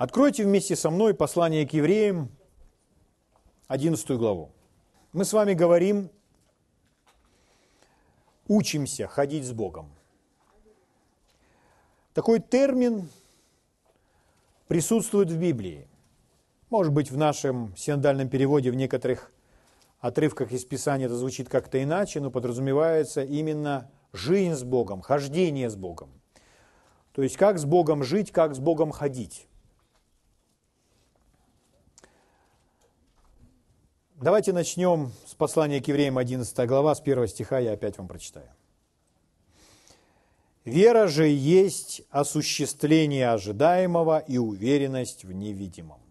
Откройте 0.00 0.44
вместе 0.44 0.76
со 0.76 0.88
мной 0.88 1.12
послание 1.12 1.68
к 1.68 1.74
евреям, 1.74 2.30
11 3.68 4.12
главу. 4.12 4.50
Мы 5.12 5.26
с 5.26 5.34
вами 5.34 5.52
говорим, 5.52 6.08
учимся 8.48 9.06
ходить 9.08 9.44
с 9.44 9.52
Богом. 9.52 9.90
Такой 12.14 12.40
термин 12.40 13.10
присутствует 14.68 15.30
в 15.30 15.38
Библии. 15.38 15.86
Может 16.70 16.94
быть, 16.94 17.10
в 17.10 17.18
нашем 17.18 17.76
синодальном 17.76 18.30
переводе 18.30 18.70
в 18.70 18.76
некоторых 18.76 19.30
отрывках 19.98 20.50
из 20.52 20.64
Писания 20.64 21.08
это 21.08 21.16
звучит 21.16 21.50
как-то 21.50 21.82
иначе, 21.82 22.20
но 22.20 22.30
подразумевается 22.30 23.22
именно 23.22 23.90
жизнь 24.14 24.54
с 24.54 24.62
Богом, 24.64 25.02
хождение 25.02 25.68
с 25.68 25.76
Богом. 25.76 26.08
То 27.12 27.20
есть 27.20 27.36
как 27.36 27.58
с 27.58 27.66
Богом 27.66 28.02
жить, 28.02 28.32
как 28.32 28.54
с 28.54 28.58
Богом 28.60 28.92
ходить. 28.92 29.46
Давайте 34.22 34.52
начнем 34.52 35.12
с 35.24 35.34
послания 35.34 35.80
к 35.80 35.88
евреям 35.88 36.18
11 36.18 36.68
глава, 36.68 36.94
с 36.94 37.00
первого 37.00 37.26
стиха, 37.26 37.58
я 37.58 37.72
опять 37.72 37.96
вам 37.96 38.06
прочитаю. 38.06 38.50
«Вера 40.66 41.06
же 41.06 41.26
есть 41.26 42.02
осуществление 42.10 43.30
ожидаемого 43.30 44.18
и 44.18 44.36
уверенность 44.36 45.24
в 45.24 45.32
невидимом». 45.32 46.02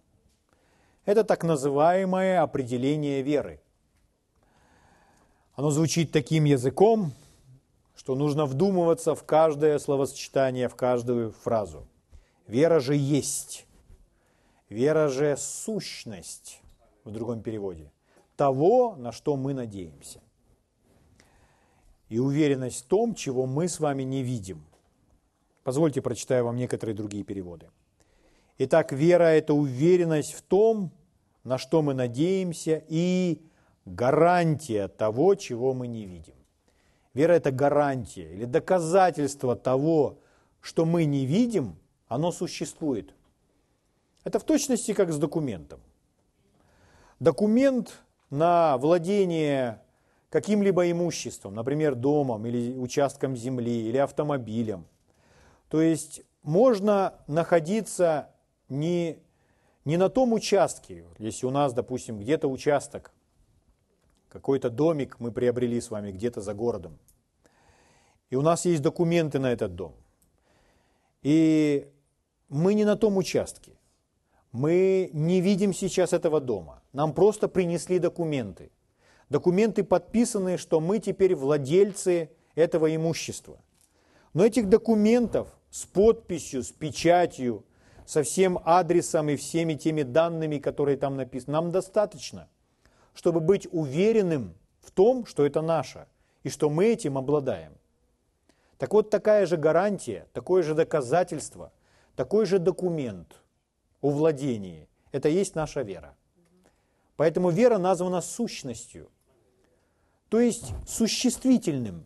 Это 1.06 1.24
так 1.24 1.44
называемое 1.44 2.42
определение 2.42 3.22
веры. 3.22 3.62
Оно 5.54 5.70
звучит 5.70 6.12
таким 6.12 6.46
языком, 6.46 7.14
что 7.96 8.16
нужно 8.16 8.48
вдумываться 8.48 9.14
в 9.14 9.24
каждое 9.24 9.78
словосочетание, 9.78 10.68
в 10.68 10.74
каждую 10.74 11.32
фразу. 11.32 11.88
Вера 12.48 12.80
же 12.80 12.96
есть. 12.96 13.68
Вера 14.68 15.10
же 15.10 15.38
сущность 15.38 16.60
в 17.04 17.12
другом 17.12 17.44
переводе. 17.44 17.92
Того, 18.40 18.96
на 18.96 19.12
что 19.12 19.36
мы 19.36 19.54
надеемся. 19.54 20.22
И 22.08 22.20
уверенность 22.20 22.86
в 22.86 22.88
том, 22.88 23.14
чего 23.14 23.46
мы 23.46 23.68
с 23.68 23.82
вами 23.82 24.04
не 24.04 24.24
видим. 24.24 24.64
Позвольте 25.66 26.02
прочитаю 26.02 26.46
вам 26.46 26.56
некоторые 26.56 26.96
другие 26.96 27.26
переводы. 27.26 27.70
Итак, 28.58 28.94
вера– 28.94 29.24
это 29.26 29.54
уверенность 29.54 30.32
в 30.32 30.42
том, 30.42 30.94
на 31.44 31.58
что 31.58 31.82
мы 31.82 31.94
надеемся, 31.94 32.82
и 32.88 33.42
гарантия 33.84 34.88
того, 34.88 35.36
чего 35.36 35.74
мы 35.74 35.88
не 35.88 36.06
видим. 36.06 36.36
Вера– 37.14 37.34
это 37.34 37.52
гарантия 37.52 38.34
или 38.34 38.46
доказательство 38.46 39.58
того, 39.58 40.18
что 40.62 40.86
мы 40.86 41.04
не 41.04 41.26
видим, 41.26 41.76
оно 42.08 42.32
существует. 42.32 43.14
Это 44.24 44.40
в 44.40 44.46
точности 44.46 44.94
как 44.94 45.12
с 45.12 45.18
документом. 45.18 45.82
Документ 47.20 48.02
на 48.30 48.78
владение 48.78 49.82
каким-либо 50.30 50.90
имуществом, 50.92 51.56
например, 51.56 51.96
домом 51.96 52.46
или 52.46 52.78
участком 52.78 53.36
земли 53.36 53.88
или 53.90 53.98
автомобилем. 53.98 54.86
То 55.70 55.82
есть 55.82 56.22
можно 56.44 57.16
находиться 57.28 58.30
не, 58.70 59.18
не 59.86 59.98
на 59.98 60.10
том 60.10 60.34
участке, 60.34 61.06
если 61.18 61.46
у 61.46 61.52
нас, 61.52 61.74
допустим, 61.74 62.20
где-то 62.20 62.48
участок, 62.48 63.12
какой-то 64.30 64.70
домик 64.70 65.20
мы 65.20 65.32
приобрели 65.32 65.82
с 65.82 65.90
вами 65.90 66.12
где-то 66.12 66.42
за 66.42 66.54
городом. 66.54 67.00
И 68.30 68.36
у 68.36 68.42
нас 68.42 68.66
есть 68.66 68.84
документы 68.84 69.40
на 69.40 69.52
этот 69.52 69.76
дом. 69.76 69.96
И 71.24 71.90
мы 72.48 72.76
не 72.76 72.86
на 72.86 72.96
том 72.96 73.18
участке. 73.18 73.74
Мы 74.52 75.10
не 75.14 75.42
видим 75.42 75.74
сейчас 75.74 76.14
этого 76.14 76.40
дома. 76.40 76.79
Нам 76.94 77.14
просто 77.14 77.48
принесли 77.48 78.00
документы. 78.00 78.72
Документы 79.30 79.84
подписанные, 79.84 80.58
что 80.58 80.80
мы 80.80 81.00
теперь 81.00 81.36
владельцы 81.36 82.32
этого 82.56 82.94
имущества. 82.96 83.60
Но 84.34 84.46
этих 84.46 84.70
документов 84.70 85.48
с 85.70 85.86
подписью, 85.86 86.64
с 86.64 86.72
печатью, 86.72 87.64
со 88.06 88.24
всем 88.24 88.60
адресом 88.66 89.30
и 89.30 89.36
всеми 89.36 89.76
теми 89.76 90.02
данными, 90.02 90.58
которые 90.58 90.98
там 90.98 91.16
написаны, 91.16 91.54
нам 91.54 91.72
достаточно– 91.72 92.48
чтобы 93.20 93.42
быть 93.42 93.68
уверенным 93.72 94.56
в 94.80 94.92
том, 94.92 95.26
что 95.26 95.46
это 95.46 95.62
наше, 95.62 96.08
и 96.44 96.50
что 96.50 96.70
мы 96.70 96.86
этим 96.86 97.18
обладаем. 97.18 97.74
Так 98.78 98.94
вот, 98.94 99.10
такая 99.10 99.46
же 99.46 99.58
гарантия, 99.58 100.26
такое 100.32 100.64
же 100.64 100.74
доказательство, 100.74 101.74
такой 102.16 102.46
же 102.46 102.60
документ 102.60 103.42
о 104.00 104.12
владении– 104.12 104.88
это 105.12 105.28
есть 105.28 105.54
наша 105.54 105.82
вера. 105.82 106.16
Поэтому 107.20 107.50
вера 107.50 107.78
названа 107.78 108.22
сущностью, 108.22 109.12
то 110.30 110.40
есть 110.40 110.72
существительным, 110.88 112.06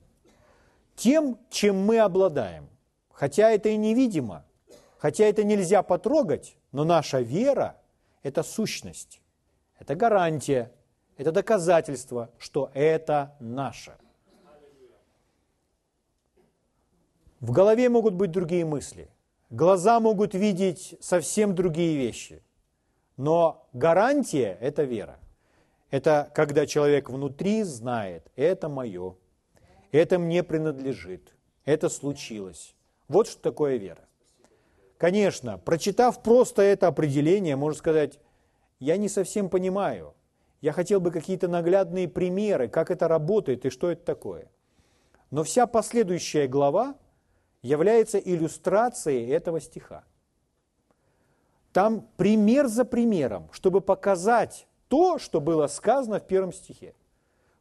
тем, 0.96 1.38
чем 1.52 1.86
мы 1.86 2.00
обладаем. 2.00 2.68
Хотя 3.12 3.52
это 3.52 3.70
и 3.70 3.78
невидимо, 3.78 4.44
хотя 4.98 5.26
это 5.26 5.44
нельзя 5.44 5.84
потрогать, 5.84 6.58
но 6.72 6.84
наша 6.84 7.20
вера– 7.20 7.80
это 8.24 8.42
сущность, 8.42 9.22
это 9.78 9.94
гарантия, 9.94 10.72
это 11.18 11.32
доказательство, 11.32 12.32
что 12.40 12.72
это 12.74 13.36
наше. 13.40 13.96
В 17.40 17.52
голове 17.52 17.88
могут 17.88 18.16
быть 18.16 18.32
другие 18.32 18.66
мысли. 18.66 19.12
Глаза 19.52 20.00
могут 20.00 20.34
видеть 20.34 20.96
совсем 21.00 21.54
другие 21.54 21.98
вещи. 21.98 22.42
Но 23.18 23.68
гарантия– 23.74 24.58
это 24.62 24.84
вера. 24.84 25.20
Это 25.92 26.32
когда 26.34 26.66
человек 26.66 27.10
внутри 27.10 27.64
знает, 27.64 28.32
это 28.36 28.68
мое, 28.70 29.16
это 29.92 30.18
мне 30.18 30.44
принадлежит, 30.44 31.36
это 31.66 31.90
случилось. 31.90 32.76
Вот 33.08 33.28
что 33.28 33.42
такое 33.42 33.78
вера. 33.78 34.02
Конечно, 34.98 35.58
прочитав 35.60 36.24
просто 36.24 36.62
это 36.64 36.88
определение, 36.88 37.56
можно 37.56 37.78
сказать, 37.78 38.20
я 38.80 38.98
не 38.98 39.10
совсем 39.10 39.50
понимаю– 39.50 40.16
я 40.64 40.72
хотел 40.72 41.02
бы 41.02 41.12
какие-то 41.12 41.50
наглядные 41.50 42.08
примеры, 42.08 42.70
как 42.70 42.90
это 42.90 43.10
работает 43.10 43.66
и 43.66 43.70
что 43.70 43.92
это 43.92 44.06
такое. 44.06 44.50
Но 45.30 45.44
вся 45.44 45.68
последующая 45.68 46.48
глава 46.48 46.96
является 47.62 48.18
иллюстрацией 48.18 49.30
этого 49.30 49.60
стиха. 49.60 50.06
Там 51.74 52.08
пример 52.18 52.68
за 52.68 52.86
примером, 52.86 53.50
чтобы 53.52 53.82
показать 53.82 54.68
то, 54.88 55.18
что 55.18 55.42
было 55.42 55.66
сказано 55.66 56.20
в 56.20 56.28
первом 56.28 56.54
стихе, 56.54 56.94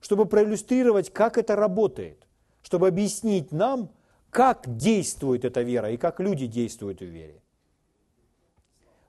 чтобы 0.01 0.27
проиллюстрировать, 0.27 1.11
как 1.11 1.39
это 1.39 1.57
работает, 1.57 2.27
чтобы 2.63 2.89
объяснить 2.89 3.53
нам, 3.53 3.91
как 4.31 4.77
действует 4.77 5.47
эта 5.47 5.63
вера 5.63 5.91
и 5.91 5.97
как 5.97 6.21
люди 6.21 6.47
действуют 6.47 7.01
в 7.01 7.07
вере. 7.07 7.41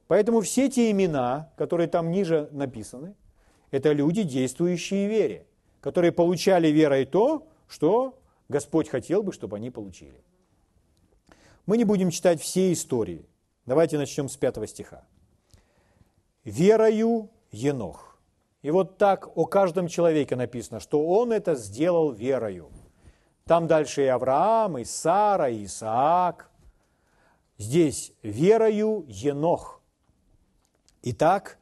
Поэтому 0.08 0.42
все 0.42 0.70
те 0.70 0.90
имена, 0.92 1.52
которые 1.58 1.88
там 1.88 2.10
ниже 2.10 2.48
написаны, 2.52 3.16
это 3.72 3.92
люди, 3.92 4.24
действующие 4.24 5.08
в 5.08 5.12
вере, 5.12 5.48
которые 5.82 6.12
получали 6.14 6.70
верой 6.70 7.06
то, 7.06 7.48
что 7.68 8.20
Господь 8.48 8.88
хотел 8.88 9.22
бы, 9.22 9.34
чтобы 9.34 9.58
они 9.58 9.70
получили. 9.70 10.24
Мы 11.66 11.78
не 11.78 11.84
будем 11.84 12.10
читать 12.10 12.42
все 12.42 12.72
истории. 12.72 13.26
Давайте 13.66 13.98
начнем 13.98 14.28
с 14.28 14.36
пятого 14.36 14.68
стиха. 14.68 15.06
«Верою 16.44 17.30
Енох». 17.52 18.18
И 18.62 18.72
вот 18.72 18.98
так 18.98 19.38
о 19.38 19.46
каждом 19.46 19.88
человеке 19.88 20.36
написано, 20.36 20.80
что 20.80 21.06
он 21.06 21.32
это 21.32 21.56
сделал 21.56 22.12
верою. 22.12 22.72
Там 23.46 23.68
дальше 23.68 24.04
и 24.04 24.08
Авраам, 24.08 24.78
и 24.78 24.86
Сара, 24.86 25.50
и 25.50 25.66
Исаак. 25.66 26.50
Здесь 27.58 28.14
верою 28.22 29.06
Енох. 29.08 29.82
Итак, 31.02 31.58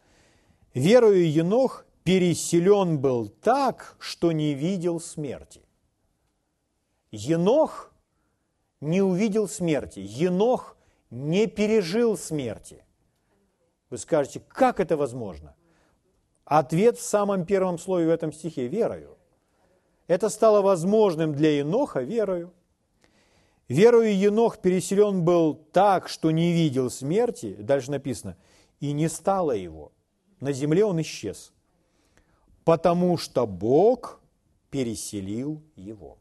верою 0.74 1.28
Енох 1.32 1.86
переселен 2.04 3.00
был 3.00 3.30
так, 3.30 3.96
что 4.00 4.32
не 4.32 4.54
видел 4.54 5.00
смерти. 5.00 5.62
Енох 7.12 7.92
не 8.80 9.02
увидел 9.02 9.48
смерти. 9.48 10.00
Енох 10.00 10.78
не 11.12 11.46
пережил 11.46 12.18
смерти. 12.18 12.84
Вы 13.92 14.00
скажете, 14.00 14.42
как 14.48 14.80
это 14.80 14.98
возможно? 14.98 15.56
Ответ 16.46 16.98
в 16.98 17.04
самом 17.04 17.46
первом 17.46 17.78
слове 17.78 18.08
в 18.08 18.10
этом 18.10 18.34
стихе– 18.34 18.68
верою. 18.70 19.18
Это 20.08 20.30
стало 20.30 20.62
возможным 20.62 21.34
для 21.34 21.58
Еноха 21.60 22.02
верою. 22.02 22.52
Верою 23.68 24.18
Енох 24.18 24.58
переселен 24.58 25.24
был 25.24 25.54
так, 25.54 26.10
что 26.10 26.32
не 26.32 26.52
видел 26.52 26.90
смерти, 26.90 27.56
дальше 27.60 27.92
написано, 27.92 28.36
и 28.80 28.92
не 28.92 29.08
стало 29.08 29.52
его. 29.52 29.92
На 30.40 30.52
земле 30.52 30.84
он 30.84 31.00
исчез 31.02 31.54
потому 32.64 33.18
что 33.18 33.48
Бог 33.48 34.22
переселил 34.70 35.62
его. 35.76 36.18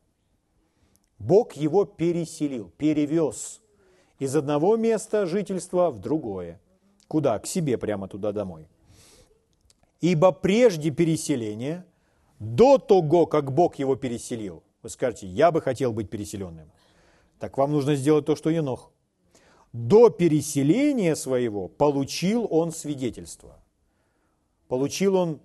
Бог 1.19 1.53
его 1.53 1.85
переселил, 1.85 2.71
перевез 2.77 3.60
из 4.21 4.37
одного 4.37 4.77
места 4.77 5.27
жительства 5.27 5.91
в 5.91 5.99
другое. 5.99 6.61
Куда? 7.09 7.39
К 7.39 7.47
себе 7.47 7.79
прямо 7.79 8.07
туда 8.07 8.33
домой. 8.33 8.69
Ибо 10.01 10.31
прежде 10.31 10.91
переселения, 10.91 11.85
до 12.39 12.79
того, 12.79 13.27
как 13.27 13.53
Бог 13.53 13.77
его 13.77 13.97
переселил, 13.97 14.63
вы 14.83 14.91
скажете, 14.91 15.27
я 15.27 15.51
бы 15.51 15.61
хотел 15.61 15.93
быть 15.93 16.11
переселенным. 16.11 16.71
Так 17.39 17.59
вам 17.59 17.73
нужно 17.73 17.95
сделать 17.95 18.27
то, 18.27 18.37
что 18.37 18.51
Енох. 18.51 18.93
До 19.73 20.11
переселения 20.11 21.15
своего 21.15 21.69
получил 21.69 22.47
он 22.51 22.73
свидетельство. 22.73 23.59
Получил 24.69 25.17
он 25.17 25.41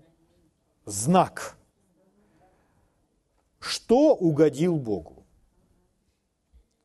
знак. 0.86 1.58
Что 3.60 4.14
угодил 4.14 4.78
Богу? 4.78 5.26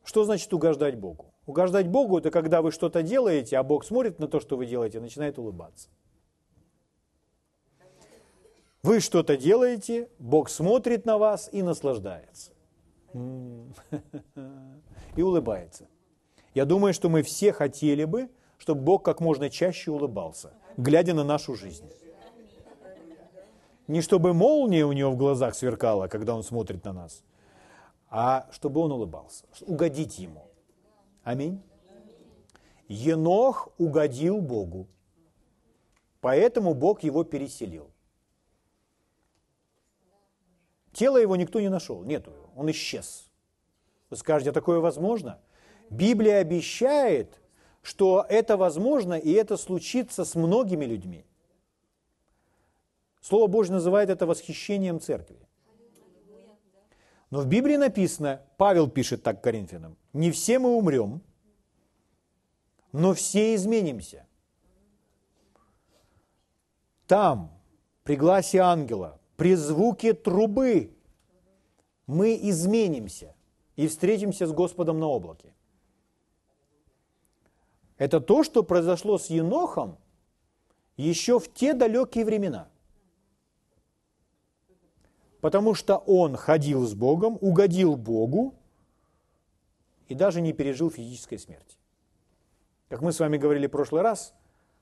Что 0.04 0.25
значит 0.25 0.52
угождать 0.52 0.96
Богу? 0.96 1.29
Угождать 1.50 1.88
Богу– 1.88 2.19
это 2.19 2.31
когда 2.31 2.62
вы 2.62 2.70
что-то 2.70 3.02
делаете, 3.02 3.58
а 3.58 3.64
Бог 3.64 3.85
смотрит 3.85 4.20
на 4.20 4.29
то, 4.29 4.38
что 4.38 4.56
вы 4.56 4.67
делаете, 4.67 4.99
и 4.99 5.00
начинает 5.00 5.37
улыбаться. 5.37 5.88
Вы 8.85 9.00
что-то 9.00 9.37
делаете, 9.37 10.08
Бог 10.20 10.49
смотрит 10.49 11.06
на 11.06 11.19
вас 11.19 11.49
и 11.50 11.62
наслаждается. 11.62 12.52
И 15.17 15.23
улыбается. 15.23 15.88
Я 16.55 16.67
думаю, 16.67 16.94
что 16.94 17.08
мы 17.08 17.23
все 17.23 17.52
хотели 17.52 18.05
бы, 18.05 18.31
чтобы 18.56 18.82
Бог 18.82 19.05
как 19.05 19.20
можно 19.20 19.50
чаще 19.50 19.91
улыбался, 19.91 20.52
глядя 20.76 21.14
на 21.14 21.25
нашу 21.25 21.56
жизнь. 21.56 21.91
Не 23.88 24.02
чтобы 24.02 24.35
молния 24.35 24.87
у 24.87 24.93
него 24.93 25.11
в 25.11 25.17
глазах 25.17 25.56
сверкала, 25.56 26.06
когда 26.06 26.37
он 26.37 26.44
смотрит 26.44 26.85
на 26.85 26.93
нас, 26.93 27.25
а 28.08 28.47
чтобы 28.52 28.81
он 28.81 28.93
улыбался, 28.93 29.47
угодить 29.67 30.20
ему. 30.20 30.50
Аминь. 31.30 31.62
Енох 32.88 33.68
угодил 33.78 34.40
Богу, 34.40 34.88
поэтому 36.20 36.74
Бог 36.74 37.04
его 37.04 37.22
переселил. 37.22 37.88
Тело 40.92 41.18
его 41.18 41.36
никто 41.36 41.60
не 41.60 41.68
нашел, 41.68 42.02
нету 42.02 42.32
его, 42.32 42.50
он 42.56 42.68
исчез. 42.72 43.30
Вы 44.10 44.16
скажете, 44.16 44.50
а 44.50 44.52
такое 44.52 44.80
возможно? 44.80 45.38
Библия 45.88 46.38
обещает, 46.38 47.40
что 47.80 48.26
это 48.28 48.56
возможно, 48.56 49.14
и 49.14 49.30
это 49.30 49.56
случится 49.56 50.24
с 50.24 50.34
многими 50.34 50.84
людьми. 50.84 51.24
Слово 53.20 53.46
Божье 53.46 53.74
называет 53.74 54.10
это 54.10 54.26
восхищением 54.26 54.98
церкви. 54.98 55.38
Но 57.30 57.42
в 57.42 57.46
Библии 57.46 57.76
написано, 57.76 58.42
Павел 58.56 58.88
пишет 58.88 59.22
так 59.22 59.42
Коринфянам, 59.42 59.96
не 60.12 60.32
все 60.32 60.58
мы 60.58 60.76
умрем, 60.76 61.22
но 62.92 63.14
все 63.14 63.54
изменимся. 63.54 64.26
Там, 67.06 67.52
при 68.02 68.16
гласе 68.16 68.58
ангела, 68.58 69.20
при 69.36 69.54
звуке 69.54 70.12
трубы, 70.12 70.96
мы 72.06 72.36
изменимся 72.42 73.36
и 73.76 73.86
встретимся 73.86 74.48
с 74.48 74.52
Господом 74.52 74.98
на 74.98 75.06
облаке. 75.06 75.54
Это 77.96 78.20
то, 78.20 78.42
что 78.42 78.64
произошло 78.64 79.18
с 79.18 79.26
Енохом 79.26 79.98
еще 80.96 81.38
в 81.38 81.52
те 81.52 81.74
далекие 81.74 82.24
времена– 82.24 82.68
потому 85.40 85.75
что 85.75 85.96
он 85.96 86.37
ходил 86.37 86.87
с 86.87 86.94
Богом, 86.94 87.38
угодил 87.40 87.96
Богу 87.96 88.54
и 90.08 90.14
даже 90.14 90.40
не 90.40 90.52
пережил 90.52 90.90
физической 90.90 91.38
смерти. 91.38 91.76
Как 92.88 93.00
мы 93.02 93.12
с 93.12 93.20
вами 93.20 93.37
говорили 93.37 93.66
в 93.66 93.70
прошлый 93.70 94.02
раз, 94.02 94.34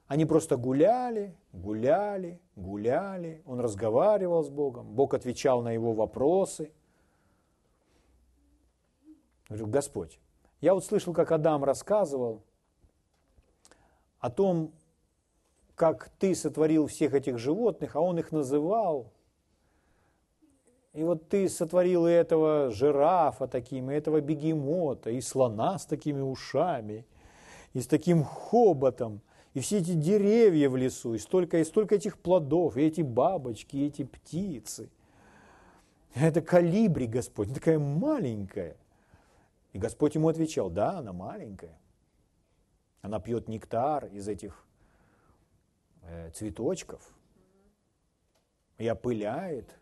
они 0.06 0.24
просто 0.24 0.56
гуляли, 0.56 1.36
гуляли, 1.52 2.40
гуляли, 2.56 3.42
он 3.44 3.60
разговаривал 3.60 4.42
с 4.42 4.48
Богом, 4.48 4.86
Бог 4.94 5.12
отвечал 5.12 5.60
на 5.62 5.70
его 5.70 5.92
вопросы. 5.92 6.72
Говорю, 9.48 9.66
Господь, 9.66 10.18
я 10.60 10.74
вот 10.74 10.84
слышал, 10.84 11.12
как 11.12 11.30
Адам 11.30 11.62
рассказывал 11.62 12.42
о 14.18 14.30
том, 14.30 14.72
как 15.74 16.08
ты 16.18 16.34
сотворил 16.34 16.86
всех 16.86 17.14
этих 17.14 17.38
животных, 17.38 17.94
а 17.94 18.00
он 18.00 18.18
их 18.18 18.32
называл 18.32 19.12
и 20.98 21.04
вот 21.04 21.28
ты 21.28 21.48
сотворил 21.48 22.08
и 22.08 22.10
этого 22.10 22.72
жирафа 22.72 23.46
таким, 23.46 23.88
и 23.88 23.94
этого 23.94 24.20
бегемота, 24.20 25.10
и 25.10 25.20
слона 25.20 25.78
с 25.78 25.86
такими 25.86 26.20
ушами, 26.20 27.06
и 27.72 27.80
с 27.80 27.86
таким 27.86 28.24
хоботом, 28.24 29.20
и 29.54 29.60
все 29.60 29.78
эти 29.78 29.92
деревья 29.92 30.68
в 30.68 30.76
лесу, 30.76 31.14
и 31.14 31.18
столько, 31.18 31.58
и 31.58 31.64
столько 31.64 31.94
этих 31.94 32.18
плодов, 32.18 32.76
и 32.76 32.82
эти 32.82 33.02
бабочки, 33.02 33.76
и 33.76 33.86
эти 33.86 34.02
птицы. 34.02 34.90
Это 36.14 36.42
калибри, 36.42 37.06
Господь, 37.06 37.54
такая 37.54 37.78
маленькая. 37.78 38.76
И 39.72 39.78
Господь 39.78 40.16
ему 40.16 40.28
отвечал, 40.28 40.68
да, 40.68 40.98
она 40.98 41.12
маленькая. 41.12 41.78
Она 43.02 43.20
пьет 43.20 43.46
нектар 43.46 44.06
из 44.06 44.26
этих 44.26 44.66
э, 46.02 46.30
цветочков 46.32 47.14
и 48.78 48.88
опыляет 48.88 49.78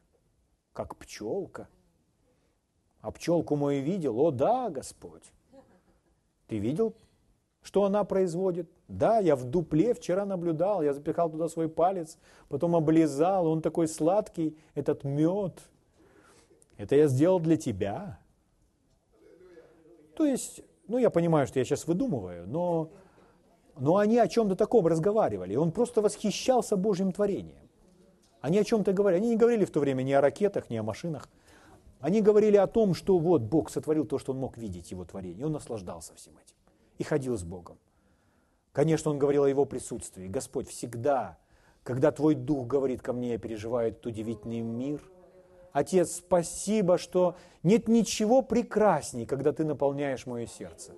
как 0.77 0.95
пчелка. 0.97 1.69
А 3.01 3.11
пчелку 3.11 3.57
мою 3.57 3.83
видел? 3.83 4.21
О 4.21 4.31
да, 4.31 4.69
Господь. 4.69 5.33
Ты 6.49 6.59
видел, 6.59 6.95
что 7.63 7.85
она 7.85 8.05
производит? 8.05 8.71
Да, 8.87 9.19
я 9.19 9.35
в 9.37 9.45
дупле 9.45 9.95
вчера 9.95 10.25
наблюдал, 10.27 10.83
я 10.83 10.93
запихал 10.93 11.31
туда 11.31 11.49
свой 11.49 11.69
палец, 11.69 12.19
потом 12.49 12.77
облизал, 12.77 13.47
он 13.47 13.63
такой 13.63 13.89
сладкий, 13.89 14.57
этот 14.75 15.03
мед. 15.03 15.61
Это 16.77 16.95
я 16.95 17.09
сделал 17.09 17.41
для 17.41 17.57
тебя. 17.57 18.19
То 20.15 20.27
есть, 20.27 20.61
ну 20.89 20.99
я 20.99 21.11
понимаю, 21.11 21.47
что 21.47 21.59
я 21.59 21.65
сейчас 21.65 21.87
выдумываю, 21.87 22.47
но, 22.47 22.91
но 23.79 23.97
они 23.97 24.19
о 24.19 24.29
чем-то 24.29 24.57
таком 24.57 24.87
разговаривали. 24.87 25.57
Он 25.57 25.73
просто 25.73 26.03
восхищался 26.03 26.77
Божьим 26.77 27.13
творением. 27.13 27.66
Они 28.41 28.59
о 28.59 28.65
чем-то 28.65 28.93
говорили. 28.93 29.21
Они 29.21 29.31
не 29.31 29.37
говорили 29.37 29.65
в 29.65 29.71
то 29.71 29.81
время 29.81 30.03
ни 30.03 30.13
о 30.13 30.21
ракетах, 30.21 30.71
ни 30.71 30.77
о 30.77 30.83
машинах. 30.83 31.29
Они 32.01 32.21
говорили 32.21 32.57
о 32.57 32.67
том, 32.67 32.95
что 32.95 33.19
вот 33.19 33.43
Бог 33.43 33.71
сотворил 33.71 34.05
то, 34.05 34.19
что 34.19 34.33
он 34.33 34.39
мог 34.39 34.57
видеть, 34.57 34.91
его 34.91 35.05
творение. 35.05 35.47
Он 35.47 35.53
наслаждался 35.53 36.15
всем 36.15 36.35
этим. 36.35 36.57
И 36.99 37.05
ходил 37.05 37.37
с 37.37 37.43
Богом. 37.43 37.79
Конечно, 38.73 39.11
он 39.11 39.19
говорил 39.19 39.45
о 39.45 39.49
его 39.49 39.65
присутствии. 39.65 40.29
Господь, 40.29 40.69
всегда, 40.69 41.39
когда 41.83 42.13
твой 42.13 42.35
дух 42.35 42.67
говорит 42.67 43.01
ко 43.01 43.13
мне, 43.13 43.33
я 43.33 43.39
переживаю 43.39 43.89
этот 43.89 44.05
удивительный 44.07 44.61
мир. 44.61 45.01
Отец, 45.73 46.17
спасибо, 46.17 46.99
что 46.99 47.37
нет 47.63 47.89
ничего 47.89 48.43
прекрасней, 48.43 49.27
когда 49.27 49.53
ты 49.53 49.65
наполняешь 49.65 50.27
мое 50.27 50.47
сердце. 50.47 50.93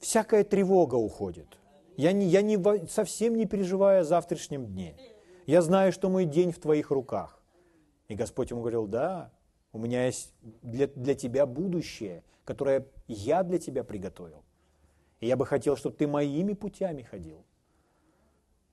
Всякая 0.00 0.44
тревога 0.44 0.94
уходит. 0.94 1.58
Я, 1.96 2.12
не, 2.12 2.26
я 2.26 2.42
не, 2.42 2.86
совсем 2.86 3.36
не 3.36 3.46
переживаю 3.46 4.02
о 4.02 4.04
завтрашнем 4.04 4.66
дне. 4.66 4.96
Я 5.48 5.62
знаю, 5.62 5.92
что 5.92 6.10
мой 6.10 6.26
день 6.26 6.52
в 6.52 6.58
твоих 6.58 6.90
руках. 6.90 7.40
И 8.08 8.14
Господь 8.14 8.50
ему 8.50 8.60
говорил, 8.60 8.86
да, 8.86 9.30
у 9.72 9.78
меня 9.78 10.04
есть 10.04 10.34
для, 10.60 10.88
для 10.88 11.14
тебя 11.14 11.46
будущее, 11.46 12.22
которое 12.44 12.86
я 13.06 13.42
для 13.42 13.58
тебя 13.58 13.82
приготовил. 13.82 14.44
И 15.20 15.26
я 15.26 15.38
бы 15.38 15.46
хотел, 15.46 15.74
чтобы 15.78 15.96
ты 15.96 16.06
моими 16.06 16.52
путями 16.52 17.00
ходил. 17.00 17.46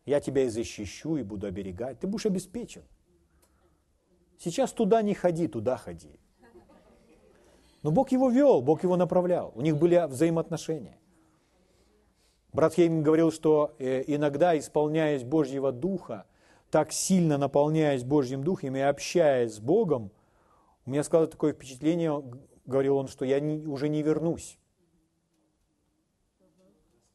Я 0.06 0.20
тебя 0.20 0.44
и 0.44 0.50
защищу, 0.50 1.16
и 1.16 1.24
буду 1.24 1.48
оберегать. 1.48 2.02
Ты 2.02 2.08
будешь 2.08 2.26
обеспечен. 2.26 2.84
Сейчас 4.38 4.74
туда 4.74 5.02
не 5.02 5.14
ходи, 5.14 5.48
туда 5.48 5.78
ходи. 5.78 6.20
Но 7.84 7.92
Бог 7.92 8.12
его 8.12 8.30
вел, 8.30 8.62
Бог 8.62 8.84
его 8.84 8.98
направлял. 8.98 9.54
У 9.56 9.62
них 9.62 9.78
были 9.78 10.06
взаимоотношения. 10.10 10.98
Брат 12.52 12.74
Хейм 12.74 13.02
говорил, 13.02 13.32
что 13.32 13.78
э, 13.80 14.04
иногда, 14.08 14.60
исполняясь 14.60 15.24
Божьего 15.24 15.72
Духа, 15.72 16.26
так 16.72 16.92
сильно 16.92 17.38
наполняясь 17.38 18.04
Божьим 18.04 18.44
Духом 18.44 18.76
и 18.76 18.80
общаясь 18.80 19.56
с 19.56 19.60
Богом, 19.60 20.12
у 20.86 20.92
меня 20.92 21.04
сказалось 21.04 21.32
такое 21.32 21.54
впечатление, 21.54 22.24
говорил 22.66 22.98
он, 22.98 23.08
что 23.08 23.26
я 23.26 23.40
не, 23.40 23.66
уже 23.66 23.90
не 23.90 24.04
вернусь. 24.04 24.58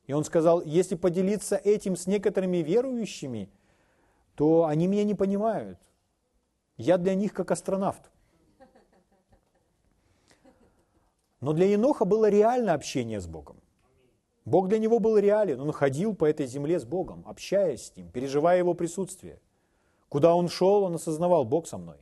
И 0.06 0.12
он 0.12 0.24
сказал, 0.24 0.60
если 0.62 0.96
поделиться 0.96 1.56
этим 1.56 1.94
с 1.94 2.06
некоторыми 2.08 2.58
верующими, 2.58 3.48
то 4.34 4.64
они 4.66 4.88
меня 4.88 5.04
не 5.04 5.14
понимают. 5.14 5.78
Я 6.76 6.98
для 6.98 7.14
них 7.14 7.32
как 7.32 7.50
астронавт. 7.50 8.10
Но 11.40 11.52
для 11.52 11.66
Еноха 11.66 12.04
было 12.04 12.28
реально 12.28 12.74
общение 12.74 13.20
с 13.20 13.26
Богом. 13.26 13.60
Бог 14.44 14.68
для 14.68 14.78
него 14.78 14.98
был 14.98 15.18
реален. 15.18 15.60
Он 15.60 15.72
ходил 15.72 16.14
по 16.14 16.24
этой 16.24 16.46
земле 16.46 16.78
с 16.78 16.84
Богом, 16.84 17.22
общаясь 17.26 17.86
с 17.86 17.96
Ним, 17.96 18.10
переживая 18.10 18.58
Его 18.58 18.74
присутствие. 18.74 19.40
Куда 20.08 20.34
он 20.34 20.48
шел, 20.48 20.82
он 20.84 20.94
осознавал, 20.94 21.44
Бог 21.44 21.66
со 21.66 21.78
мной. 21.78 21.98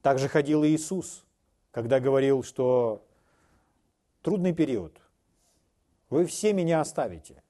Также 0.00 0.28
ходил 0.28 0.64
Иисус, 0.64 1.24
когда 1.70 2.00
говорил, 2.00 2.42
что 2.42 3.04
трудный 4.22 4.52
период. 4.52 5.00
Вы 6.08 6.26
все 6.26 6.52
меня 6.52 6.80
оставите. 6.80 7.42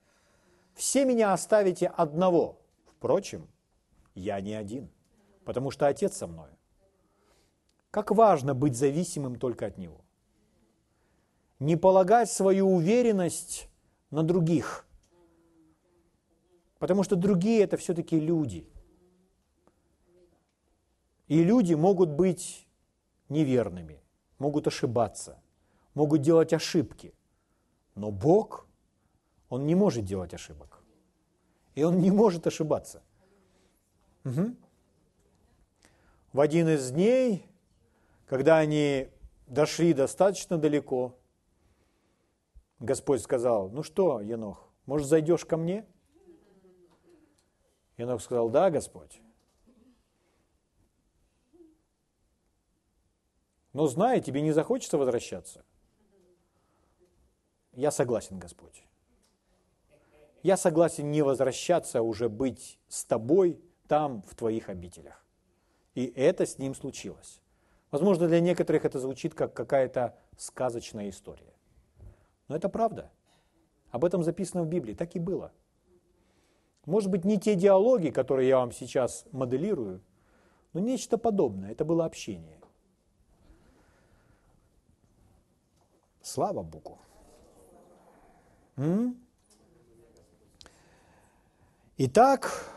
Все 0.74 1.04
меня 1.04 1.32
оставите 1.32 1.86
одного. 1.86 2.58
Впрочем, 2.86 3.48
я 4.14 4.40
не 4.40 4.54
один, 4.54 4.90
потому 5.44 5.70
что 5.70 5.86
Отец 5.86 6.16
со 6.16 6.26
мной. 6.26 6.50
Как 7.90 8.10
важно 8.10 8.54
быть 8.54 8.76
зависимым 8.76 9.38
только 9.38 9.66
от 9.66 9.78
Него. 9.78 10.01
Не 11.62 11.76
полагать 11.76 12.30
свою 12.30 12.66
уверенность 12.74 13.68
на 14.10 14.22
других, 14.22 14.86
потому 16.78 17.04
что 17.04 17.16
другие 17.16 17.62
это 17.62 17.76
все-таки 17.76 18.18
люди. 18.18 18.66
И 21.28 21.44
люди 21.44 21.74
могут 21.74 22.10
быть 22.10 22.66
неверными, 23.28 24.02
могут 24.38 24.66
ошибаться, 24.66 25.40
могут 25.94 26.20
делать 26.22 26.52
ошибки. 26.52 27.14
Но 27.94 28.10
Бог, 28.10 28.66
Он 29.48 29.66
не 29.66 29.74
может 29.74 30.04
делать 30.04 30.34
ошибок. 30.34 30.82
И 31.76 31.84
Он 31.84 32.00
не 32.00 32.10
может 32.10 32.46
ошибаться. 32.46 33.02
Угу. 34.24 34.56
В 36.32 36.40
один 36.40 36.68
из 36.68 36.90
дней 36.90 37.46
когда 38.32 38.56
они 38.56 39.08
дошли 39.46 39.92
достаточно 39.92 40.56
далеко, 40.56 41.14
Господь 42.82 43.22
сказал, 43.22 43.70
ну 43.70 43.84
что, 43.84 44.20
Енох, 44.20 44.68
может, 44.86 45.06
зайдешь 45.06 45.44
ко 45.44 45.56
мне? 45.56 45.86
Енох 47.96 48.20
сказал, 48.20 48.50
да, 48.50 48.70
Господь. 48.70 49.22
Но 53.72 53.86
знай, 53.86 54.20
тебе 54.20 54.42
не 54.42 54.50
захочется 54.50 54.98
возвращаться. 54.98 55.64
Я 57.72 57.92
согласен, 57.92 58.40
Господь. 58.40 58.84
Я 60.42 60.56
согласен 60.56 61.10
не 61.12 61.22
возвращаться, 61.22 62.00
а 62.00 62.02
уже 62.02 62.28
быть 62.28 62.80
с 62.88 63.04
тобой 63.04 63.60
там, 63.86 64.22
в 64.22 64.34
твоих 64.34 64.68
обителях. 64.68 65.24
И 65.94 66.06
это 66.06 66.46
с 66.46 66.58
ним 66.58 66.74
случилось. 66.74 67.40
Возможно, 67.92 68.26
для 68.26 68.40
некоторых 68.40 68.84
это 68.84 68.98
звучит 68.98 69.34
как 69.34 69.54
какая-то 69.54 70.18
сказочная 70.36 71.08
история. 71.10 71.51
Но 72.52 72.56
это 72.56 72.68
правда. 72.68 73.10
Об 73.90 74.04
этом 74.04 74.22
записано 74.22 74.62
в 74.62 74.66
Библии. 74.66 74.92
Так 74.92 75.16
и 75.16 75.18
было. 75.18 75.52
Может 76.84 77.10
быть, 77.10 77.24
не 77.24 77.38
те 77.38 77.54
диалоги, 77.54 78.10
которые 78.10 78.46
я 78.46 78.58
вам 78.58 78.72
сейчас 78.72 79.24
моделирую, 79.32 80.02
но 80.74 80.80
нечто 80.80 81.16
подобное. 81.16 81.72
Это 81.72 81.86
было 81.86 82.04
общение. 82.04 82.60
Слава 86.20 86.62
Богу. 86.62 86.98
М? 88.76 89.16
Итак, 91.96 92.70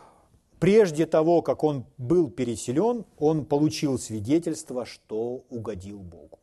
прежде 0.58 1.04
того, 1.04 1.42
как 1.42 1.64
он 1.64 1.84
был 1.98 2.30
переселен, 2.30 3.04
он 3.18 3.44
получил 3.44 3.98
свидетельство, 3.98 4.86
что 4.86 5.44
угодил 5.50 5.98
Богу. 5.98 6.38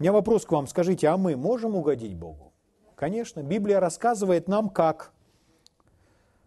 У 0.00 0.02
меня 0.02 0.12
вопрос 0.12 0.46
к 0.46 0.52
вам. 0.52 0.66
Скажите, 0.66 1.08
а 1.08 1.18
мы 1.18 1.36
можем 1.36 1.76
угодить 1.76 2.14
Богу? 2.14 2.54
Конечно. 2.94 3.42
Библия 3.42 3.80
рассказывает 3.80 4.48
нам, 4.48 4.70
как. 4.70 5.12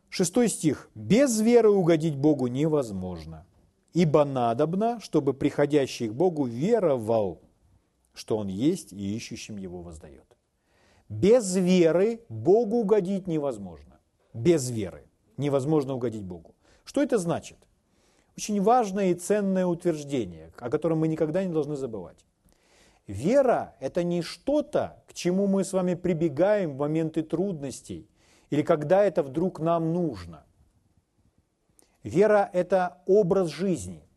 Шестой 0.10 0.48
стих. 0.50 0.90
«Без 0.96 1.40
веры 1.40 1.70
угодить 1.70 2.16
Богу 2.16 2.48
невозможно, 2.48 3.46
ибо 3.94 4.26
надобно, 4.26 5.00
чтобы 5.02 5.36
приходящий 5.36 6.10
к 6.10 6.14
Богу 6.14 6.46
веровал, 6.46 7.42
что 8.16 8.38
Он 8.38 8.48
есть 8.48 8.92
и 8.92 9.16
ищущим 9.16 9.58
Его 9.58 9.84
воздает». 9.84 10.36
Без 11.08 11.56
веры 11.56 12.22
Богу 12.30 12.78
угодить 12.78 13.28
невозможно. 13.28 14.00
Без 14.34 14.72
веры 14.72 15.06
невозможно 15.38 15.94
угодить 15.94 16.24
Богу. 16.24 16.56
Что 16.86 17.04
это 17.04 17.20
значит? 17.20 17.58
Очень 18.36 18.60
важное 18.64 19.12
и 19.12 19.14
ценное 19.14 19.68
утверждение, 19.68 20.52
о 20.58 20.72
котором 20.72 21.00
мы 21.00 21.08
никогда 21.08 21.44
не 21.44 21.54
должны 21.54 21.76
забывать. 21.76 22.26
Вера– 23.08 23.76
это 23.80 24.04
не 24.04 24.22
что-то, 24.22 25.04
к 25.08 25.14
чему 25.14 25.48
мы 25.48 25.64
с 25.64 25.74
вами 25.74 25.96
прибегаем 25.96 26.74
в 26.74 26.78
моменты 26.78 27.22
трудностей 27.22 28.08
или 28.50 28.62
когда 28.62 29.04
это 29.04 29.24
вдруг 29.24 29.60
нам 29.60 29.94
нужно. 29.94 30.46
Вера– 32.04 32.50
это 32.54 33.02
образ 33.06 33.50
жизни. 33.50 34.08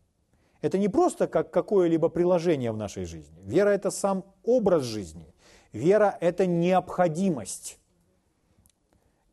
Это 0.61 0.77
не 0.77 0.89
просто 0.89 1.27
как 1.27 1.51
какое-либо 1.51 2.09
приложение 2.09 2.71
в 2.71 2.77
нашей 2.77 3.05
жизни. 3.05 3.41
Вера– 3.43 3.69
это 3.71 3.91
сам 3.91 4.23
образ 4.43 4.83
жизни. 4.83 5.33
Вера– 5.73 6.17
это 6.21 6.45
необходимость. 6.45 7.79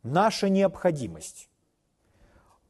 Наша 0.03 0.49
необходимость. 0.49 1.49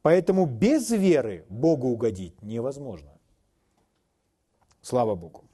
Поэтому 0.01 0.45
без 0.45 0.91
веры 0.91 1.45
Богу 1.49 1.87
угодить 1.87 2.41
невозможно. 2.43 3.11
Слава 4.81 5.15
Богу. 5.15 5.44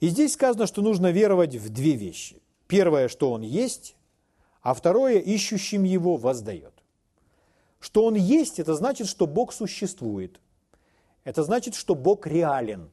И 0.00 0.08
здесь 0.08 0.34
сказано, 0.34 0.66
что 0.66 0.82
нужно 0.82 1.10
веровать 1.10 1.54
в 1.54 1.68
две 1.70 1.94
вещи. 1.94 2.42
Первое, 2.66 3.08
что 3.08 3.32
Он 3.32 3.42
есть, 3.42 3.96
а 4.60 4.74
второе, 4.74 5.18
ищущим 5.18 5.84
Его 5.84 6.16
воздает. 6.16 6.74
Что 7.78 8.04
Он 8.04 8.14
есть, 8.14 8.58
это 8.58 8.74
значит, 8.74 9.06
что 9.06 9.26
Бог 9.26 9.52
существует. 9.52 10.40
Это 11.24 11.42
значит, 11.42 11.74
что 11.74 11.94
Бог 11.94 12.26
реален. 12.26 12.90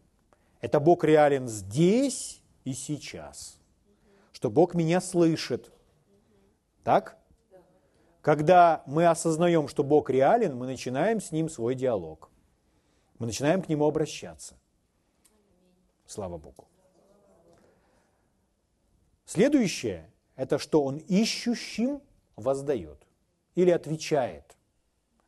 Это 0.61 0.79
Бог 0.79 1.03
реален 1.03 1.47
здесь 1.47 2.41
и 2.63 2.73
сейчас. 2.73 3.57
Что 4.31 4.49
Бог 4.49 4.73
меня 4.73 5.01
слышит. 5.01 5.71
Так? 6.83 7.17
Когда 8.21 8.83
мы 8.85 9.05
осознаем, 9.07 9.67
что 9.67 9.83
Бог 9.83 10.09
реален, 10.09 10.55
мы 10.55 10.65
начинаем 10.65 11.19
с 11.19 11.31
Ним 11.31 11.49
свой 11.49 11.75
диалог. 11.75 12.29
Мы 13.19 13.25
начинаем 13.25 13.61
к 13.61 13.67
Нему 13.67 13.85
обращаться. 13.85 14.55
Слава 16.05 16.37
Богу. 16.37 16.67
Следующее– 19.25 20.11
это 20.35 20.57
что 20.57 20.83
Он 20.83 20.97
ищущим 20.97 22.01
воздает 22.35 23.07
или 23.55 23.71
отвечает, 23.71 24.57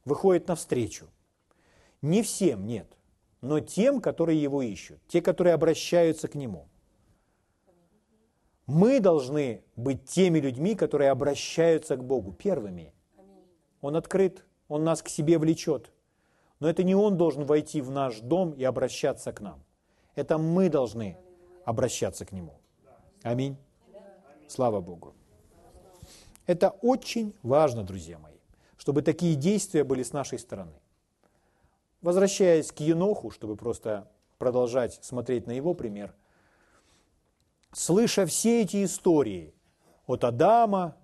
выходит 0.03 0.47
навстречу. 0.47 1.07
Не 2.01 2.21
всем, 2.23 2.65
нет, 2.65 2.97
но 3.41 3.59
тем, 3.59 4.01
которые 4.01 4.41
Его 4.41 4.61
ищут, 4.61 4.99
те, 5.07 5.21
которые 5.21 5.53
обращаются 5.53 6.27
к 6.27 6.35
Нему– 6.35 6.67
мы 8.67 8.99
должны 8.99 9.63
быть 9.75 10.05
теми 10.05 10.39
людьми, 10.39 10.75
которые 10.75 11.11
обращаются 11.11 11.95
к 11.95 12.03
Богу 12.03 12.31
первыми. 12.31 12.93
Он 13.81 13.95
открыт, 13.95 14.43
Он 14.67 14.83
нас 14.83 15.03
к 15.03 15.09
себе 15.09 15.37
влечет. 15.37 15.91
Но 16.59 16.69
это 16.69 16.83
не 16.83 16.95
Он 16.95 17.15
должен 17.17 17.45
войти 17.45 17.81
в 17.81 17.91
наш 17.91 18.19
дом 18.21 18.53
и 18.53 18.63
обращаться 18.63 19.31
к 19.33 19.41
нам. 19.41 19.63
Это 20.15 20.37
мы 20.37 20.69
должны 20.69 21.17
обращаться 21.63 22.25
к 22.25 22.31
Нему. 22.31 22.59
Аминь. 23.21 23.57
Слава 24.47 24.81
Богу. 24.81 25.13
Это 26.45 26.69
очень 26.81 27.33
важно, 27.43 27.83
друзья 27.83 28.19
мои, 28.19 28.37
чтобы 28.77 29.01
такие 29.01 29.35
действия 29.35 29.83
были 29.83 30.03
с 30.03 30.13
нашей 30.13 30.39
стороны. 30.39 30.73
Возвращаясь 32.01 32.71
к 32.71 32.79
Еноху, 32.81 33.31
чтобы 33.31 33.55
просто 33.55 34.07
продолжать 34.37 34.99
смотреть 35.03 35.47
на 35.47 35.51
его 35.51 35.73
пример– 35.73 36.13
слыша 37.75 38.25
все 38.25 38.61
эти 38.61 38.83
истории 38.83 39.53
от 40.07 40.23
Адама, 40.23 40.95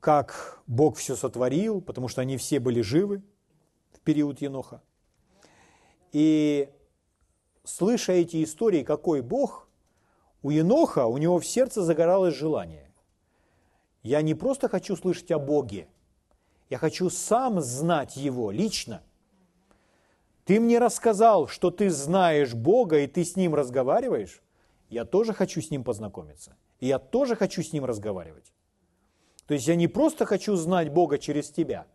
как 0.00 0.62
Бог 0.66 0.96
все 0.96 1.16
сотворил, 1.16 1.80
потому 1.80 2.08
что 2.08 2.20
они 2.20 2.36
все 2.36 2.60
были 2.60 2.80
живы 2.80 3.22
в 3.92 4.00
период 4.00 4.40
Еноха. 4.40 4.80
И 6.12 6.70
слыша 7.64 8.12
эти 8.12 8.42
истории, 8.44 8.84
какой 8.84 9.20
Бог, 9.20 9.67
у 10.42 10.50
Еноха, 10.50 11.06
у 11.06 11.18
него 11.18 11.38
в 11.38 11.46
сердце 11.46 11.82
загоралось 11.82 12.34
желание. 12.34 12.90
Я 14.02 14.22
не 14.22 14.34
просто 14.34 14.68
хочу 14.68 14.96
слышать 14.96 15.30
о 15.30 15.38
Боге, 15.38 15.88
я 16.70 16.78
хочу 16.78 17.10
сам 17.10 17.60
знать 17.60 18.16
Его 18.16 18.50
лично. 18.50 19.02
Ты 20.44 20.60
мне 20.60 20.78
рассказал, 20.78 21.46
что 21.46 21.70
ты 21.70 21.90
знаешь 21.90 22.54
Бога, 22.54 23.00
и 23.00 23.06
ты 23.06 23.24
с 23.24 23.36
Ним 23.36 23.54
разговариваешь 23.54 24.42
я 24.90 25.04
тоже 25.04 25.32
хочу 25.34 25.60
с 25.60 25.70
ним 25.70 25.84
познакомиться. 25.84 26.56
И 26.80 26.86
я 26.86 26.98
тоже 26.98 27.36
хочу 27.36 27.62
с 27.62 27.72
ним 27.72 27.84
разговаривать. 27.84 28.52
То 29.46 29.54
есть 29.54 29.66
я 29.66 29.76
не 29.76 29.88
просто 29.88 30.26
хочу 30.26 30.56
знать 30.56 30.90
Бога 30.90 31.18
через 31.18 31.50
тебя. 31.50 31.86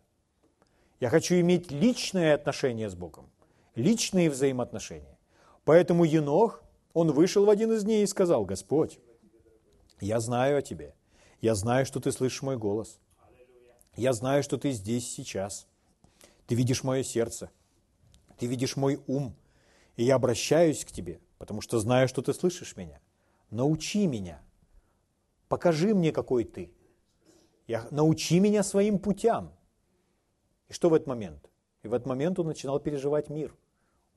Я 1.00 1.10
хочу 1.10 1.34
иметь 1.40 1.70
личное 1.70 2.34
отношение 2.34 2.88
с 2.88 2.94
Богом. 2.94 3.30
Личные 3.74 4.30
взаимоотношения. 4.30 5.18
Поэтому 5.64 6.04
Енох, 6.04 6.62
он 6.94 7.12
вышел 7.12 7.44
в 7.44 7.50
один 7.50 7.72
из 7.72 7.84
дней 7.84 8.04
и 8.04 8.06
сказал, 8.06 8.46
Господь, 8.46 8.98
я 10.00 10.18
знаю 10.20 10.58
о 10.58 10.62
тебе. 10.62 10.94
Я 11.42 11.54
знаю, 11.54 11.84
что 11.84 12.00
ты 12.00 12.10
слышишь 12.10 12.40
мой 12.40 12.56
голос. 12.56 12.98
Я 13.96 14.14
знаю, 14.14 14.42
что 14.42 14.56
ты 14.56 14.70
здесь 14.70 15.12
сейчас. 15.12 15.66
Ты 16.46 16.54
видишь 16.54 16.82
мое 16.82 17.02
сердце. 17.02 17.50
Ты 18.38 18.46
видишь 18.46 18.76
мой 18.76 18.98
ум. 19.06 19.36
И 19.96 20.04
я 20.04 20.14
обращаюсь 20.14 20.86
к 20.86 20.90
тебе 20.90 21.20
потому 21.44 21.60
что 21.60 21.78
знаю, 21.78 22.08
что 22.08 22.22
ты 22.22 22.32
слышишь 22.32 22.74
меня. 22.74 23.00
Научи 23.50 24.06
меня 24.06 24.42
покажи 25.48 25.94
мне, 25.94 26.10
какой 26.10 26.44
ты. 26.44 26.72
Я, 27.66 27.86
научи 27.90 28.40
меня 28.40 28.62
своим 28.62 28.98
путям. 28.98 29.52
И 30.68 30.72
что 30.72 30.88
в 30.88 30.94
этот 30.94 31.06
момент? 31.06 31.50
И 31.82 31.88
в 31.88 31.92
этот 31.92 32.06
момент 32.06 32.38
он 32.38 32.46
начинал 32.46 32.80
переживать 32.80 33.28
мир. 33.28 33.54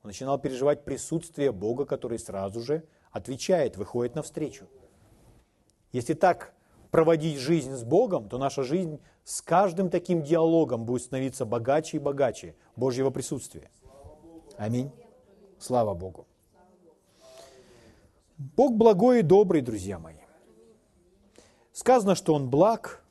Он 0.02 0.08
начинал 0.08 0.38
переживать 0.38 0.84
присутствие 0.84 1.52
Бога, 1.52 1.84
который 1.84 2.18
сразу 2.18 2.60
же 2.60 2.84
отвечает, 3.10 3.76
выходит 3.76 4.14
навстречу. 4.14 4.66
Если 5.92 6.14
так 6.14 6.54
проводить 6.90 7.38
жизнь 7.38 7.74
с 7.74 7.82
Богом, 7.82 8.28
то 8.28 8.38
наша 8.38 8.62
жизнь 8.62 9.00
с 9.24 9.42
каждым 9.42 9.90
таким 9.90 10.22
диалогом 10.22 10.84
будет 10.84 11.02
становиться 11.02 11.44
богаче 11.44 11.96
и 11.96 12.00
богаче 12.00 12.54
Божьего 12.76 13.10
присутствия. 13.10 13.70
Аминь. 14.56 14.90
Слава 15.58 15.94
Богу. 15.94 16.26
Бог 18.38 18.74
благой 18.74 19.20
и 19.20 19.22
добрый, 19.22 19.62
друзья 19.62 19.98
мои. 19.98 20.14
Сказано, 21.72 22.14
что 22.14 22.34
Он 22.34 22.48
благ, 22.48 23.04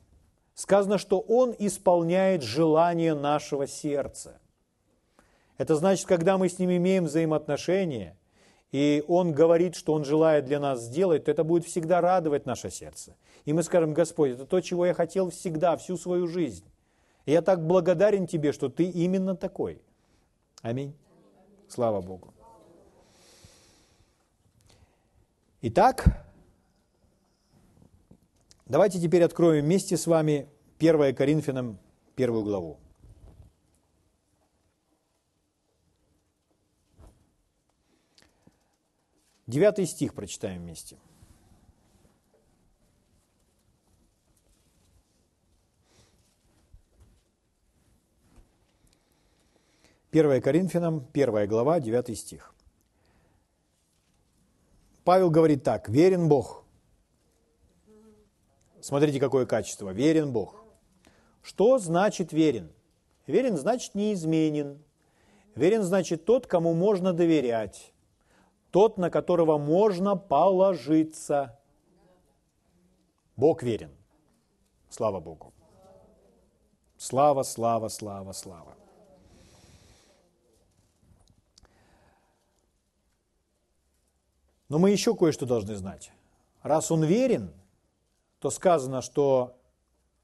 сказано, 0.54 0.98
что 0.98 1.20
Он 1.20 1.54
исполняет 1.58 2.42
желание 2.42 3.14
нашего 3.14 3.66
сердца. 3.66 4.40
Это 5.58 5.74
значит, 5.74 6.06
когда 6.06 6.38
мы 6.38 6.48
с 6.48 6.58
Ним 6.58 6.70
имеем 6.70 7.04
взаимоотношения, 7.04 8.16
и 8.70 9.04
Он 9.08 9.32
говорит, 9.32 9.74
что 9.74 9.92
Он 9.92 10.04
желает 10.04 10.44
для 10.44 10.60
нас 10.60 10.80
сделать, 10.80 11.24
то 11.24 11.30
это 11.32 11.42
будет 11.42 11.64
всегда 11.64 12.00
радовать 12.00 12.46
наше 12.46 12.70
сердце. 12.70 13.16
И 13.44 13.52
мы 13.52 13.62
скажем, 13.64 13.92
Господь, 13.92 14.30
это 14.30 14.46
то, 14.46 14.60
чего 14.60 14.86
я 14.86 14.94
хотел 14.94 15.30
всегда, 15.30 15.76
всю 15.76 15.96
свою 15.96 16.28
жизнь. 16.28 16.64
Я 17.26 17.42
так 17.42 17.66
благодарен 17.66 18.26
Тебе, 18.26 18.52
что 18.52 18.68
Ты 18.68 18.84
именно 18.84 19.34
такой. 19.36 19.82
Аминь. 20.62 20.94
Слава 21.68 22.00
Богу. 22.00 22.32
Итак, 25.60 26.24
давайте 28.66 29.00
теперь 29.00 29.24
откроем 29.24 29.64
вместе 29.64 29.96
с 29.96 30.06
вами 30.06 30.48
1 30.78 31.16
Коринфянам, 31.16 31.80
первую 32.14 32.44
главу. 32.44 32.78
Девятый 39.48 39.86
стих 39.86 40.12
прочитаем 40.12 40.60
вместе. 40.60 40.98
Первая 50.10 50.42
Коринфянам, 50.42 51.02
первая 51.14 51.46
глава, 51.46 51.80
девятый 51.80 52.14
стих. 52.14 52.54
Павел 55.04 55.30
говорит 55.30 55.64
так, 55.64 55.88
верен 55.88 56.28
Бог. 56.28 56.66
Смотрите, 58.82 59.18
какое 59.18 59.46
качество. 59.46 59.94
Верен 59.94 60.30
Бог. 60.30 60.62
Что 61.42 61.78
значит 61.78 62.34
верен? 62.34 62.70
Верен 63.26 63.56
значит 63.56 63.94
неизменен. 63.94 64.82
Верен 65.54 65.84
значит 65.84 66.26
тот, 66.26 66.46
кому 66.46 66.74
можно 66.74 67.14
доверять. 67.14 67.94
Тот, 68.70 68.98
на 68.98 69.10
которого 69.10 69.58
можно 69.58 70.16
положиться. 70.16 71.58
Бог 73.36 73.62
верен. 73.62 73.90
Слава 74.90 75.20
Богу. 75.20 75.52
Слава, 76.96 77.44
слава, 77.44 77.88
слава, 77.88 78.32
слава. 78.32 78.74
Но 84.68 84.78
мы 84.78 84.90
еще 84.90 85.14
кое-что 85.14 85.46
должны 85.46 85.76
знать. 85.76 86.12
Раз 86.62 86.90
он 86.90 87.04
верен, 87.04 87.52
то 88.38 88.50
сказано, 88.50 89.00
что 89.00 89.56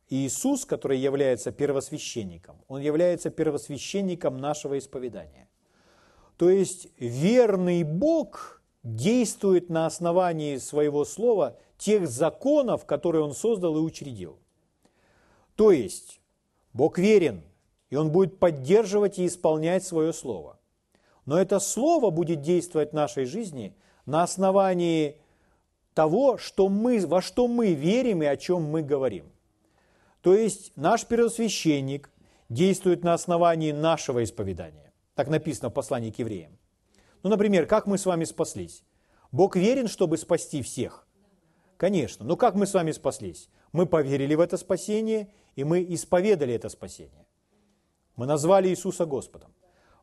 Иисус, 0.08 0.66
который 0.66 0.98
является 0.98 1.50
первосвященником, 1.50 2.62
он 2.68 2.80
является 2.80 3.30
первосвященником 3.30 4.36
нашего 4.38 4.78
исповедания. 4.78 5.48
То 6.36 6.50
есть 6.50 6.88
верный 6.98 7.82
Бог 7.84 8.62
действует 8.82 9.70
на 9.70 9.86
основании 9.86 10.56
своего 10.58 11.04
слова 11.04 11.56
тех 11.78 12.08
законов, 12.08 12.86
которые 12.86 13.22
он 13.22 13.34
создал 13.34 13.76
и 13.76 13.80
учредил. 13.80 14.38
То 15.56 15.70
есть 15.70 16.20
Бог 16.72 16.98
верен, 16.98 17.42
и 17.90 17.96
он 17.96 18.10
будет 18.10 18.38
поддерживать 18.38 19.18
и 19.18 19.26
исполнять 19.26 19.84
свое 19.84 20.12
слово. 20.12 20.58
Но 21.26 21.38
это 21.38 21.60
слово 21.60 22.10
будет 22.10 22.42
действовать 22.42 22.90
в 22.90 22.94
нашей 22.94 23.24
жизни 23.24 23.74
на 24.04 24.22
основании 24.22 25.20
того, 25.94 26.36
что 26.38 26.68
мы, 26.68 27.06
во 27.06 27.22
что 27.22 27.46
мы 27.46 27.72
верим 27.72 28.22
и 28.22 28.26
о 28.26 28.36
чем 28.36 28.64
мы 28.64 28.82
говорим. 28.82 29.26
То 30.20 30.34
есть 30.34 30.72
наш 30.76 31.06
первосвященник 31.06 32.10
действует 32.48 33.04
на 33.04 33.14
основании 33.14 33.72
нашего 33.72 34.24
исповедания. 34.24 34.83
Так 35.14 35.28
написано 35.28 35.70
в 35.70 35.72
послании 35.74 36.10
к 36.10 36.18
евреям. 36.18 36.58
Ну, 37.22 37.30
например, 37.30 37.66
как 37.66 37.86
мы 37.86 37.98
с 37.98 38.06
вами 38.06 38.24
спаслись? 38.24 38.84
Бог 39.32 39.56
верен, 39.56 39.88
чтобы 39.88 40.18
спасти 40.18 40.62
всех? 40.62 41.06
Конечно. 41.76 42.24
Но 42.24 42.36
как 42.36 42.54
мы 42.54 42.66
с 42.66 42.74
вами 42.74 42.92
спаслись? 42.92 43.48
Мы 43.72 43.86
поверили 43.86 44.34
в 44.34 44.40
это 44.40 44.56
спасение, 44.56 45.28
и 45.56 45.64
мы 45.64 45.82
исповедали 45.82 46.54
это 46.54 46.68
спасение. 46.68 47.26
Мы 48.16 48.26
назвали 48.26 48.68
Иисуса 48.68 49.06
Господом. 49.06 49.52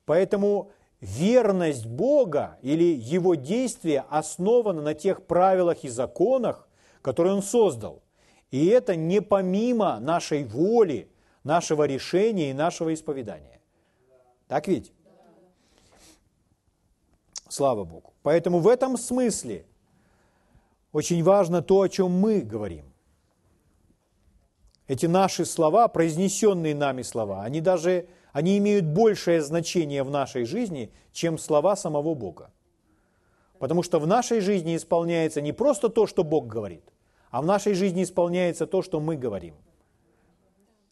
Поэтому 0.06 0.72
верность 1.00 1.86
Бога 1.86 2.58
или 2.62 2.84
Его 2.84 3.36
действие 3.36 4.06
основано 4.10 4.82
на 4.82 4.94
тех 4.94 5.26
правилах 5.26 5.84
и 5.84 5.90
законах, 5.90 6.68
которые 7.02 7.34
Он 7.34 7.42
создал. 7.42 8.04
И 8.50 8.68
это 8.68 8.96
не 8.96 9.22
помимо 9.22 10.00
нашей 10.00 10.44
воли, 10.44 11.10
нашего 11.44 11.86
решения 11.86 12.52
и 12.52 12.54
нашего 12.54 12.94
исповедания. 12.94 13.62
Так 14.48 14.68
ведь? 14.68 14.92
Слава 17.52 17.84
Богу. 17.84 18.14
Поэтому 18.24 18.60
в 18.60 18.68
этом 18.70 18.96
смысле 18.98 19.66
очень 20.94 21.22
важно 21.22 21.62
то, 21.62 21.82
о 21.82 21.90
чем 21.90 22.10
мы 22.10 22.40
говорим. 22.40 22.86
Эти 24.88 25.06
наши 25.06 25.44
слова, 25.44 25.90
произнесенные 25.90 26.74
нами 26.74 27.02
слова, 27.02 27.44
они 27.44 27.60
даже 27.60 28.08
они 28.32 28.58
имеют 28.58 28.86
большее 28.86 29.42
значение 29.42 30.04
в 30.04 30.10
нашей 30.10 30.46
жизни, 30.46 30.94
чем 31.12 31.38
слова 31.38 31.76
самого 31.76 32.16
Бога. 32.16 32.52
Потому 33.60 33.84
что 33.84 34.00
в 34.00 34.08
нашей 34.08 34.40
жизни 34.40 34.78
исполняется 34.78 35.42
не 35.42 35.52
просто 35.52 35.90
то, 35.90 36.08
что 36.08 36.24
Бог 36.24 36.48
говорит, 36.48 36.86
а 37.32 37.42
в 37.42 37.46
нашей 37.46 37.74
жизни 37.74 38.04
исполняется 38.04 38.66
то, 38.66 38.82
что 38.82 39.02
мы 39.02 39.18
говорим. 39.18 39.56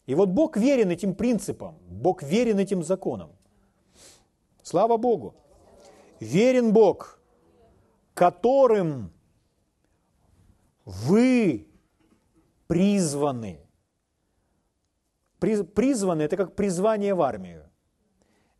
И 0.04 0.14
вот 0.14 0.28
Бог 0.28 0.58
верен 0.58 0.90
этим 0.90 1.14
принципам, 1.14 1.78
Бог 1.88 2.22
верен 2.22 2.58
этим 2.58 2.82
законам. 2.82 3.30
Слава 4.62 4.98
Богу! 4.98 5.34
Верен 6.20 6.72
Бог, 6.72 7.18
которым 8.14 9.12
вы 10.84 11.66
призваны– 12.68 13.60
Призваны– 15.40 16.22
это 16.24 16.36
как 16.36 16.54
призвание 16.54 17.14
в 17.14 17.22
армию. 17.22 17.68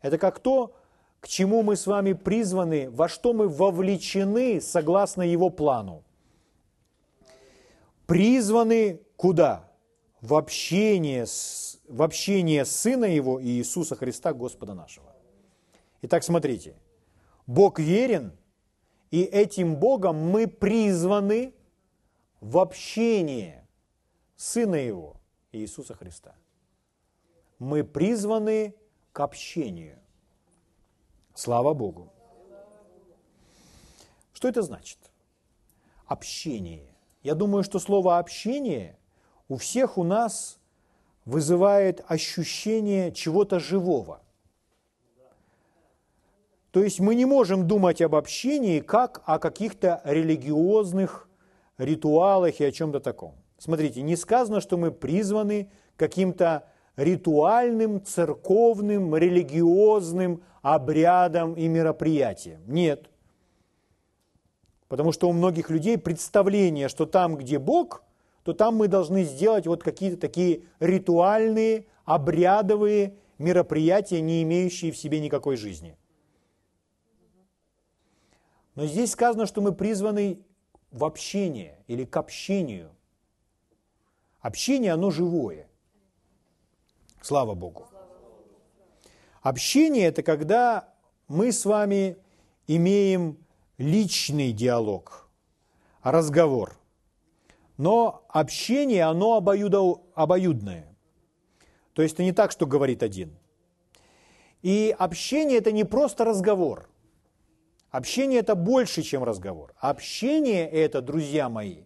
Это 0.00 0.16
как 0.16 0.38
то, 0.38 0.74
к 1.20 1.28
чему 1.28 1.62
мы 1.62 1.76
с 1.76 1.86
вами 1.86 2.14
призваны, 2.14 2.90
во 2.90 3.06
что 3.08 3.34
мы 3.34 3.48
вовлечены 3.48 4.60
согласно 4.62 5.22
Его 5.22 5.50
плану. 5.50 6.02
Призваны 8.06 9.02
куда? 9.16 9.68
В 10.22 10.34
общение, 10.34 11.26
с, 11.26 11.78
в 11.86 12.02
общение 12.02 12.64
Сына 12.64 13.04
Его 13.04 13.38
и 13.38 13.48
Иисуса 13.48 13.94
Христа, 13.94 14.32
Господа 14.32 14.72
нашего. 14.72 15.14
Итак, 16.02 16.24
смотрите. 16.24 16.74
Бог 17.50 17.78
верен, 17.78 18.32
и 19.10 19.22
этим 19.22 19.76
Богом 19.76 20.16
мы 20.16 20.46
призваны 20.46 21.52
в 22.40 22.58
общение 22.58 23.66
Сына 24.36 24.76
Его, 24.76 25.16
Иисуса 25.52 25.94
Христа 25.94 26.34
мы 27.60 27.84
призваны 27.84 28.74
к 29.12 29.20
общению. 29.20 29.98
Слава 31.34 31.74
Богу. 31.74 32.10
Что 34.32 34.48
это 34.48 34.62
значит? 34.62 34.98
Общение. 36.06 36.96
Я 37.22 37.34
думаю, 37.34 37.62
что 37.62 37.78
слово 37.78 38.18
общение 38.18 38.98
у 39.48 39.56
всех 39.56 39.98
у 39.98 40.04
нас 40.04 40.58
вызывает 41.26 42.02
ощущение 42.08 43.12
чего-то 43.12 43.60
живого. 43.60 44.22
То 46.70 46.82
есть 46.82 47.00
мы 47.00 47.14
не 47.14 47.24
можем 47.24 47.66
думать 47.66 48.00
об 48.00 48.14
общении 48.14 48.80
как 48.80 49.22
о 49.26 49.38
каких-то 49.38 50.00
религиозных 50.04 51.28
ритуалах 51.78 52.60
и 52.60 52.64
о 52.64 52.70
чем-то 52.70 53.00
таком. 53.00 53.34
Смотрите, 53.58 54.02
не 54.02 54.16
сказано, 54.16 54.60
что 54.60 54.76
мы 54.76 54.90
призваны 54.92 55.70
каким-то 55.96 56.64
ритуальным, 56.96 58.04
церковным, 58.04 59.16
религиозным 59.16 60.42
обрядом 60.62 61.54
и 61.54 61.66
мероприятием. 61.68 62.60
Нет. 62.66 63.10
Потому 64.88 65.12
что 65.12 65.28
у 65.28 65.32
многих 65.32 65.70
людей 65.70 65.98
представление, 65.98 66.88
что 66.88 67.06
там, 67.06 67.36
где 67.36 67.58
Бог, 67.58 68.02
то 68.44 68.52
там 68.52 68.76
мы 68.76 68.88
должны 68.88 69.24
сделать 69.24 69.66
вот 69.66 69.82
какие-то 69.82 70.16
такие 70.16 70.62
ритуальные, 70.78 71.86
обрядовые 72.04 73.14
мероприятия, 73.38 74.20
не 74.20 74.42
имеющие 74.42 74.92
в 74.92 74.96
себе 74.96 75.20
никакой 75.20 75.56
жизни. 75.56 75.96
Но 78.74 78.86
здесь 78.86 79.12
сказано, 79.12 79.46
что 79.46 79.60
мы 79.60 79.72
призваны 79.72 80.40
в 80.90 81.04
общение 81.04 81.82
или 81.86 82.04
к 82.04 82.16
общению. 82.16 82.90
Общение, 84.40 84.92
оно 84.92 85.10
живое. 85.10 85.68
Слава 87.20 87.54
Богу. 87.54 87.88
Общение– 89.42 90.06
это 90.06 90.22
когда 90.22 90.92
мы 91.28 91.52
с 91.52 91.64
вами 91.64 92.16
имеем 92.66 93.38
личный 93.78 94.52
диалог, 94.52 95.28
разговор. 96.02 96.76
Но 97.78 98.26
общение, 98.28 99.04
оно 99.04 99.36
обоюдо, 99.36 100.02
обоюдное. 100.14 100.94
То 101.94 102.02
есть 102.02 102.14
это 102.14 102.22
не 102.22 102.32
так, 102.32 102.52
что 102.52 102.66
говорит 102.66 103.02
один. 103.02 103.34
И 104.60 104.94
общение– 104.98 105.58
это 105.60 105.72
не 105.72 105.84
просто 105.84 106.24
разговор. 106.26 106.89
Общение– 107.90 108.38
это 108.40 108.54
больше, 108.54 109.02
чем 109.02 109.24
разговор. 109.24 109.74
Общение– 109.78 110.68
это, 110.70 111.02
друзья 111.02 111.48
мои, 111.48 111.84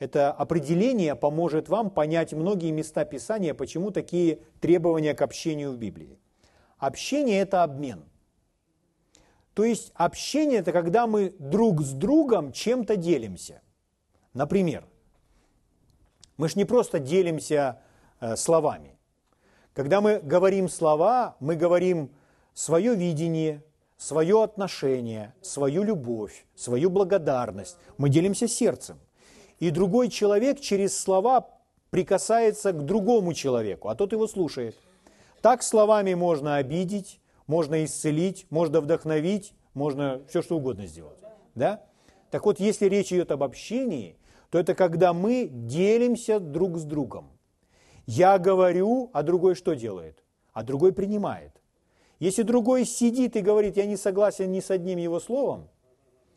это 0.00 0.32
определение 0.32 1.14
поможет 1.14 1.68
вам 1.68 1.90
понять 1.90 2.32
многие 2.32 2.72
места 2.72 3.04
Писания, 3.04 3.54
почему 3.54 3.90
такие 3.90 4.40
требования 4.60 5.14
к 5.14 5.22
общению 5.22 5.72
в 5.72 5.76
Библии. 5.76 6.18
Общение– 6.78 7.38
это 7.40 7.62
обмен. 7.62 8.04
То 9.54 9.64
есть 9.64 9.92
общение– 9.94 10.58
это 10.60 10.72
когда 10.72 11.06
мы 11.06 11.34
друг 11.38 11.82
с 11.82 11.92
другом 11.92 12.52
чем-то 12.52 12.96
делимся. 12.96 13.62
Например, 14.34 14.86
мы 16.36 16.48
же 16.48 16.54
не 16.56 16.64
просто 16.64 16.98
делимся 16.98 17.80
э, 18.20 18.36
словами. 18.36 18.98
Когда 19.72 20.00
мы 20.00 20.18
говорим 20.18 20.68
слова, 20.68 21.36
мы 21.38 21.54
говорим 21.54 22.10
свое 22.54 22.94
видение, 22.96 23.62
свое 23.98 24.42
отношение, 24.42 25.34
свою 25.42 25.82
любовь, 25.82 26.46
свою 26.54 26.88
благодарность. 26.88 27.76
Мы 27.98 28.08
делимся 28.08 28.48
сердцем. 28.48 28.98
И 29.58 29.70
другой 29.70 30.08
человек 30.08 30.60
через 30.60 30.98
слова 30.98 31.50
прикасается 31.90 32.72
к 32.72 32.84
другому 32.86 33.34
человеку, 33.34 33.88
а 33.88 33.94
тот 33.94 34.12
его 34.12 34.26
слушает– 34.26 34.74
так 35.40 35.62
словами 35.62 36.14
можно 36.14 36.56
обидеть, 36.56 37.20
можно 37.46 37.84
исцелить, 37.84 38.46
можно 38.50 38.80
вдохновить, 38.80 39.54
можно 39.74 40.20
все 40.28 40.42
что 40.42 40.56
угодно 40.56 40.86
сделать. 40.86 41.18
Да? 41.54 41.84
Так 42.30 42.44
вот, 42.44 42.58
если 42.60 42.86
речь 42.86 43.12
идет 43.12 43.30
об 43.30 43.42
общении, 43.42 44.16
то 44.50 44.58
это 44.58 44.74
когда 44.74 45.12
мы 45.12 45.48
делимся 45.50 46.40
друг 46.40 46.78
с 46.78 46.84
другом. 46.84 47.30
Я 48.06 48.38
говорю, 48.38 49.10
а 49.12 49.22
другой 49.22 49.54
что 49.54 49.74
делает? 49.74 50.24
А 50.52 50.62
другой 50.62 50.92
принимает. 50.92 51.57
Если 52.18 52.42
другой 52.42 52.84
сидит 52.84 53.36
и 53.36 53.40
говорит, 53.40 53.76
я 53.76 53.86
не 53.86 53.96
согласен 53.96 54.50
ни 54.50 54.60
с 54.60 54.70
одним 54.70 54.98
его 54.98 55.20
словом, 55.20 55.68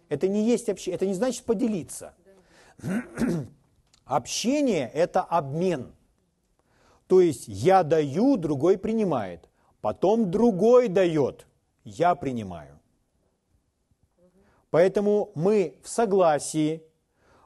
это 0.10 0.28
не 0.28 0.46
есть 0.46 0.70
общение, 0.70 0.96
это 0.96 1.08
не 1.08 1.14
значит 1.14 1.44
поделиться. 1.46 2.14
Общение– 4.06 4.90
это 4.94 5.22
обмен– 5.22 5.94
то 7.12 7.20
есть 7.20 7.44
я 7.50 7.84
даю, 7.84 8.38
другой 8.38 8.78
принимает. 8.78 9.50
Потом 9.82 10.32
другой 10.32 10.88
дает, 10.88 11.46
я 11.84 12.16
принимаю. 12.16 12.80
Поэтому 14.70 15.34
мы 15.36 15.76
в 15.84 15.90
согласии, 15.90 16.82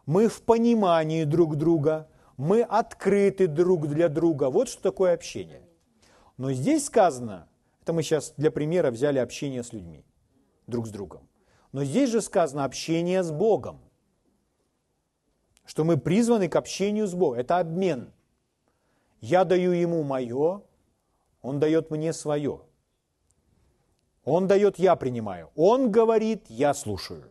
мы 0.06 0.28
в 0.28 0.44
понимании 0.44 1.24
друг 1.24 1.56
друга, 1.56 2.08
мы 2.38 2.62
открыты 2.62 3.48
друг 3.48 3.88
для 3.88 4.08
друга. 4.08 4.52
Вот 4.52 4.70
что 4.70 4.84
такое 4.84 5.16
общение. 5.16 5.64
Но 6.38 6.54
здесь 6.54 6.86
сказано, 6.86 7.48
это 7.86 7.94
мы 7.94 8.02
сейчас 8.02 8.34
для 8.36 8.50
примера 8.50 8.90
взяли 8.90 9.20
общение 9.20 9.64
с 9.64 9.72
людьми, 9.72 10.04
друг 10.66 10.88
с 10.88 10.90
другом. 10.90 11.30
Но 11.72 11.84
здесь 11.84 12.10
же 12.10 12.20
сказано 12.20 12.64
общение 12.64 13.22
с 13.22 13.30
Богом. 13.32 13.80
Что 15.66 15.84
мы 15.84 15.96
призваны 15.98 16.50
к 16.50 16.56
общению 16.56 17.06
с 17.06 17.14
Богом. 17.14 17.38
Это 17.38 17.60
обмен. 17.60 18.12
Я 19.22 19.46
даю 19.46 19.72
ему 19.72 20.02
мое, 20.02 20.64
он 21.44 21.60
дает 21.60 21.92
мне 21.92 22.12
свое. 22.12 22.62
Он 24.24 24.48
дает, 24.48 24.80
я 24.80 24.96
принимаю. 24.96 25.52
Он 25.56 25.92
говорит, 25.92 26.46
я 26.50 26.74
слушаю. 26.74 27.30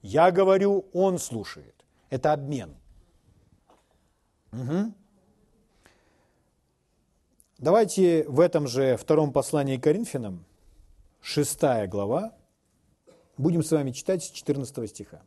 Я 0.00 0.30
говорю, 0.30 0.86
он 0.92 1.18
слушает. 1.18 1.74
Это 2.08 2.32
обмен. 2.32 2.76
Угу. 4.52 4.94
Давайте 7.58 8.22
в 8.28 8.38
этом 8.38 8.68
же 8.68 8.96
втором 8.96 9.32
послании 9.32 9.78
к 9.78 9.82
Коринфянам, 9.82 10.44
шестая 11.20 11.88
глава, 11.88 12.32
будем 13.36 13.64
с 13.64 13.72
вами 13.72 13.90
читать 13.90 14.22
с 14.22 14.30
14 14.30 14.88
стиха. 14.88 15.22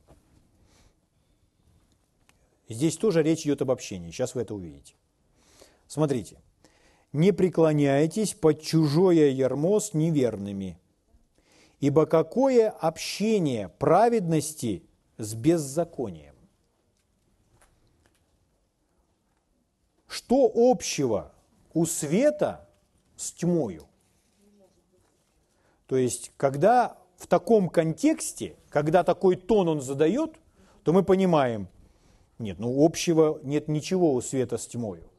Здесь 2.70 2.96
тоже 2.96 3.22
речь 3.22 3.42
идет 3.42 3.62
об 3.62 3.70
общении. 3.70 4.12
Сейчас 4.12 4.34
вы 4.34 4.44
это 4.44 4.56
увидите. 4.56 4.94
Смотрите. 5.88 6.38
«Не 7.12 7.34
преклоняйтесь 7.34 8.34
под 8.34 8.62
чужое 8.62 9.32
ярмо 9.32 9.82
с 9.82 9.94
неверными, 9.94 10.80
ибо 11.82 12.06
какое 12.06 12.70
общение 12.70 13.68
праведности 13.68 14.86
с 15.18 15.34
беззаконием?» 15.34 16.36
Что 20.08 20.50
общего 20.56 21.34
у 21.74 21.86
света 21.86 22.68
с 23.16 23.32
тьмою? 23.32 23.88
То 25.88 25.98
есть, 25.98 26.32
когда 26.38 26.98
в 27.18 27.28
таком 27.28 27.70
контексте, 27.70 28.56
когда 28.70 29.04
такой 29.04 29.36
тон 29.36 29.68
он 29.68 29.82
задает, 29.82 30.38
то 30.84 30.94
мы 30.94 31.04
понимаем, 31.04 31.68
нет, 32.40 32.60
ну 32.60 32.84
общего 32.84 33.40
нет 33.44 33.68
ничего 33.68 34.14
у 34.14 34.22
света 34.22 34.58
с 34.58 34.66
тьмою. 34.68 35.10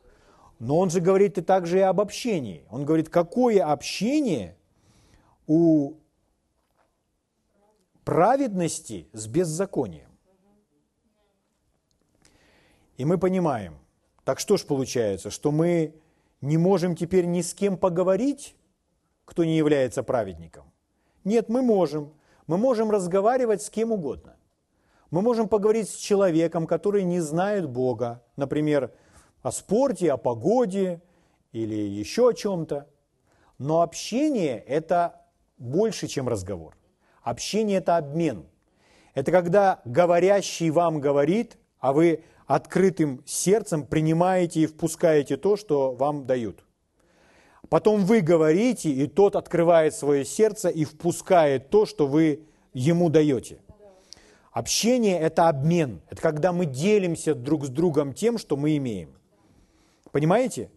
Но 0.59 0.79
он 0.79 0.91
же 0.91 1.01
говорит 1.01 1.38
и 1.38 1.43
также 1.43 1.79
и 1.79 1.83
об 1.83 2.01
общении. 2.01 2.65
Он 2.71 2.85
говорит, 2.85 3.09
какое 3.09 3.65
общение 3.65 4.57
у 5.47 5.95
праведности 8.05 9.09
с 9.12 9.27
беззаконием. 9.27 10.09
И 12.97 13.05
мы 13.05 13.19
понимаем, 13.19 13.79
так 14.25 14.38
что 14.38 14.57
ж 14.57 14.65
получается, 14.65 15.31
что 15.31 15.51
мы 15.51 15.95
не 16.42 16.59
можем 16.59 16.94
теперь 16.96 17.24
ни 17.24 17.40
с 17.40 17.55
кем 17.55 17.78
поговорить, 17.78 18.57
кто 19.24 19.44
не 19.44 19.57
является 19.57 20.02
праведником? 20.02 20.64
Нет, 21.24 21.48
мы 21.48 21.62
можем. 21.62 22.12
Мы 22.46 22.59
можем 22.59 22.90
разговаривать 22.90 23.62
с 23.62 23.70
кем 23.70 23.92
угодно. 23.92 24.37
Мы 25.11 25.22
можем 25.22 25.48
поговорить 25.48 25.88
с 25.88 25.94
человеком, 25.94 26.66
который 26.66 27.05
не 27.05 27.20
знает 27.20 27.68
Бога. 27.68 28.22
Например, 28.37 28.92
о 29.42 29.52
спорте, 29.52 30.12
о 30.12 30.16
погоде 30.16 31.00
или 31.52 31.76
еще 31.76 32.31
о 32.31 32.33
чем-то. 32.33 32.88
Но 33.59 33.83
общение– 33.83 34.59
это 34.66 35.22
больше, 35.59 36.09
чем 36.09 36.28
разговор. 36.28 36.76
Общение– 37.22 37.78
это 37.78 37.96
обмен. 37.96 38.46
Это 39.14 39.31
когда 39.31 39.81
говорящий 39.85 40.70
вам 40.70 41.00
говорит, 41.00 41.57
а 41.78 41.92
вы 41.92 42.24
открытым 42.55 43.23
сердцем 43.25 43.87
принимаете 43.87 44.61
и 44.61 44.67
впускаете 44.67 45.38
то, 45.38 45.57
что 45.57 45.93
вам 45.93 46.27
дают. 46.27 46.65
Потом 47.71 48.05
вы 48.05 48.21
говорите, 48.21 48.91
и 48.91 49.07
тот 49.07 49.37
открывает 49.37 49.95
свое 49.95 50.27
сердце 50.27 50.69
и 50.69 50.85
впускает 50.85 51.71
то, 51.71 51.87
что 51.87 52.07
вы 52.07 52.43
ему 52.75 53.09
даете. 53.09 53.62
Общение– 54.51 55.19
это 55.21 55.49
обмен. 55.49 56.03
Это 56.11 56.21
когда 56.21 56.53
мы 56.53 56.67
делимся 56.67 57.35
друг 57.35 57.65
с 57.65 57.71
другом 57.71 58.12
тем, 58.12 58.37
что 58.37 58.59
мы 58.59 58.77
имеем. 58.77 59.15
Понимаете? 60.11 60.71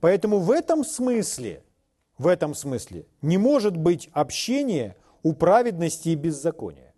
Поэтому 0.00 0.40
в 0.40 0.50
этом 0.50 0.84
смысле, 0.84 1.64
в 2.18 2.26
этом 2.26 2.54
смысле 2.54 3.06
не 3.22 3.38
может 3.38 3.78
быть 3.78 4.10
общения 4.12 4.94
у 5.22 5.32
праведности 5.32 6.10
и 6.10 6.16
беззакония. 6.16 6.94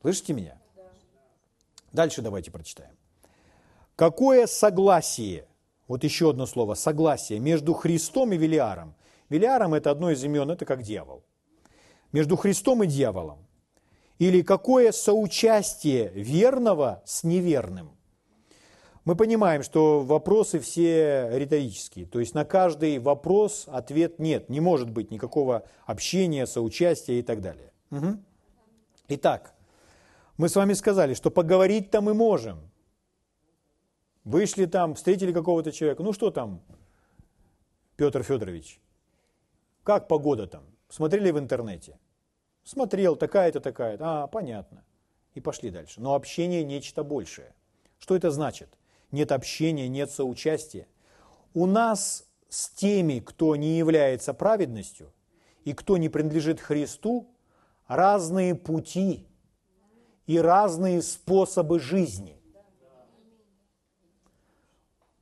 Слышите 0.00 0.32
меня? 0.32 0.60
Дальше 1.92 2.22
давайте 2.22 2.50
прочитаем. 2.50 2.95
Какое 3.96 4.46
согласие, 4.46 5.46
вот 5.88 6.04
еще 6.04 6.30
одно 6.30 6.44
слово, 6.44 6.74
согласие 6.74 7.38
между 7.38 7.72
Христом 7.72 8.32
и 8.32 8.36
Велиаром. 8.36 8.94
Велиаром 9.30 9.72
это 9.72 9.90
одно 9.90 10.10
из 10.10 10.22
имен, 10.22 10.50
это 10.50 10.66
как 10.66 10.82
дьявол. 10.82 11.24
Между 12.12 12.36
Христом 12.36 12.82
и 12.82 12.86
дьяволом. 12.86 13.38
Или 14.18 14.42
какое 14.42 14.92
соучастие 14.92 16.10
верного 16.10 17.02
с 17.06 17.24
неверным. 17.24 17.96
Мы 19.06 19.16
понимаем, 19.16 19.62
что 19.62 20.02
вопросы 20.02 20.58
все 20.58 21.30
риторические. 21.32 22.06
То 22.06 22.20
есть 22.20 22.34
на 22.34 22.44
каждый 22.44 22.98
вопрос 22.98 23.64
ответ 23.66 24.18
нет. 24.18 24.50
Не 24.50 24.60
может 24.60 24.90
быть 24.90 25.10
никакого 25.10 25.64
общения, 25.86 26.46
соучастия 26.46 27.18
и 27.18 27.22
так 27.22 27.40
далее. 27.40 27.72
Угу. 27.90 28.18
Итак, 29.08 29.54
мы 30.36 30.48
с 30.48 30.56
вами 30.56 30.74
сказали, 30.74 31.14
что 31.14 31.30
поговорить-то 31.30 32.02
мы 32.02 32.12
можем. 32.12 32.58
Вышли 34.26 34.66
там, 34.66 34.96
встретили 34.96 35.32
какого-то 35.32 35.70
человека. 35.70 36.02
Ну 36.02 36.12
что 36.12 36.32
там, 36.32 36.60
Петр 37.94 38.24
Федорович? 38.24 38.80
Как 39.84 40.08
погода 40.08 40.48
там? 40.48 40.64
Смотрели 40.88 41.30
в 41.30 41.38
интернете? 41.38 41.96
Смотрел, 42.64 43.14
такая-то, 43.14 43.60
такая-то. 43.60 44.24
А, 44.24 44.26
понятно. 44.26 44.82
И 45.34 45.40
пошли 45.40 45.70
дальше. 45.70 46.00
Но 46.00 46.16
общение 46.16 46.64
нечто 46.64 47.04
большее. 47.04 47.54
Что 48.00 48.16
это 48.16 48.32
значит? 48.32 48.76
Нет 49.12 49.30
общения, 49.30 49.86
нет 49.86 50.10
соучастия. 50.10 50.88
У 51.54 51.66
нас 51.66 52.26
с 52.48 52.68
теми, 52.70 53.20
кто 53.20 53.54
не 53.54 53.78
является 53.78 54.34
праведностью 54.34 55.12
и 55.64 55.72
кто 55.72 55.98
не 55.98 56.08
принадлежит 56.08 56.58
Христу, 56.58 57.28
разные 57.86 58.56
пути 58.56 59.28
и 60.26 60.36
разные 60.36 61.00
способы 61.02 61.78
жизни. 61.78 62.35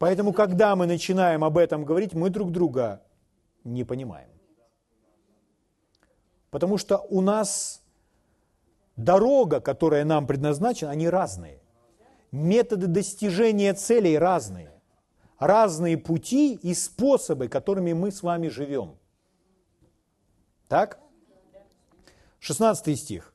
Поэтому, 0.05 0.35
когда 0.35 0.77
мы 0.77 0.85
начинаем 0.85 1.45
об 1.45 1.57
этом 1.57 1.87
говорить, 1.87 2.13
мы 2.13 2.29
друг 2.29 2.53
друга 2.53 3.01
не 3.65 3.85
понимаем. 3.85 4.29
Потому 6.51 6.77
что 6.77 6.99
у 7.09 7.23
нас 7.23 7.83
дорога, 8.97 9.61
которая 9.61 10.05
нам 10.05 10.27
предназначена, 10.27 10.91
они 10.91 11.09
разные. 11.09 11.59
Методы 12.33 12.87
достижения 12.87 13.73
целей 13.73 14.19
разные. 14.19 14.71
Разные 15.39 15.97
пути 15.97 16.53
и 16.53 16.75
способы, 16.75 17.49
которыми 17.49 17.95
мы 17.95 18.11
с 18.11 18.23
вами 18.23 18.49
живем. 18.49 18.99
Так? 20.69 20.99
16 22.41 23.01
стих. 23.01 23.33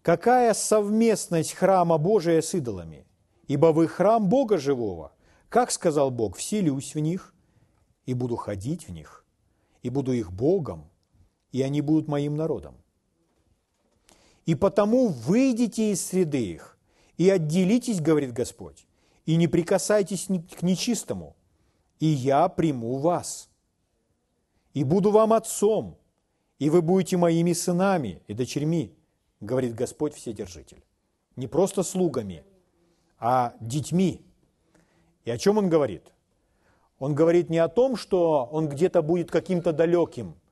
Какая 0.00 0.54
совместность 0.54 1.52
храма 1.52 1.98
Божия 1.98 2.40
с 2.40 2.54
идолами? 2.54 3.04
Ибо 3.48 3.66
вы 3.72 3.88
храм 3.88 4.28
Бога 4.28 4.58
живого. 4.58 5.12
Как 5.48 5.70
сказал 5.70 6.10
Бог, 6.10 6.36
вселюсь 6.36 6.94
в 6.94 6.98
них 6.98 7.34
и 8.06 8.14
буду 8.14 8.36
ходить 8.36 8.88
в 8.88 8.92
них, 8.92 9.24
и 9.82 9.90
буду 9.90 10.12
их 10.12 10.32
Богом, 10.32 10.90
и 11.52 11.62
они 11.62 11.80
будут 11.80 12.08
моим 12.08 12.36
народом. 12.36 12.76
И 14.46 14.54
потому 14.54 15.08
выйдите 15.08 15.92
из 15.92 16.04
среды 16.04 16.44
их, 16.44 16.78
и 17.16 17.30
отделитесь, 17.30 18.00
говорит 18.00 18.32
Господь, 18.32 18.86
и 19.24 19.36
не 19.36 19.46
прикасайтесь 19.46 20.26
к 20.26 20.62
нечистому, 20.62 21.36
и 22.00 22.06
я 22.06 22.48
приму 22.48 22.98
вас, 22.98 23.48
и 24.74 24.84
буду 24.84 25.10
вам 25.10 25.32
отцом, 25.32 25.96
и 26.58 26.68
вы 26.68 26.82
будете 26.82 27.16
моими 27.16 27.52
сынами 27.52 28.22
и 28.26 28.34
дочерьми, 28.34 28.94
говорит 29.40 29.74
Господь 29.74 30.14
Вседержитель. 30.14 30.82
Не 31.36 31.46
просто 31.46 31.82
слугами, 31.82 32.44
а 33.18 33.54
детьми. 33.60 34.24
И 35.24 35.30
о 35.30 35.38
чем 35.38 35.58
он 35.58 35.68
говорит? 35.68 36.12
Он 36.98 37.14
говорит 37.14 37.50
не 37.50 37.58
о 37.58 37.68
том, 37.68 37.96
что 37.96 38.48
он 38.50 38.68
где-то 38.68 39.02
будет 39.02 39.30
каким-то 39.30 39.72
далеким– 39.72 40.34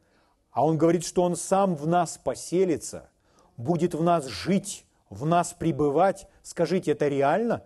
а 0.52 0.66
он 0.66 0.76
говорит, 0.76 1.04
что 1.04 1.22
он 1.22 1.34
сам 1.34 1.74
в 1.74 1.86
нас 1.86 2.18
поселится, 2.22 3.08
будет 3.56 3.94
в 3.94 4.02
нас 4.02 4.26
жить, 4.26 4.84
в 5.08 5.24
нас 5.24 5.54
пребывать. 5.54 6.28
Скажите, 6.42 6.92
это 6.92 7.08
реально? 7.08 7.64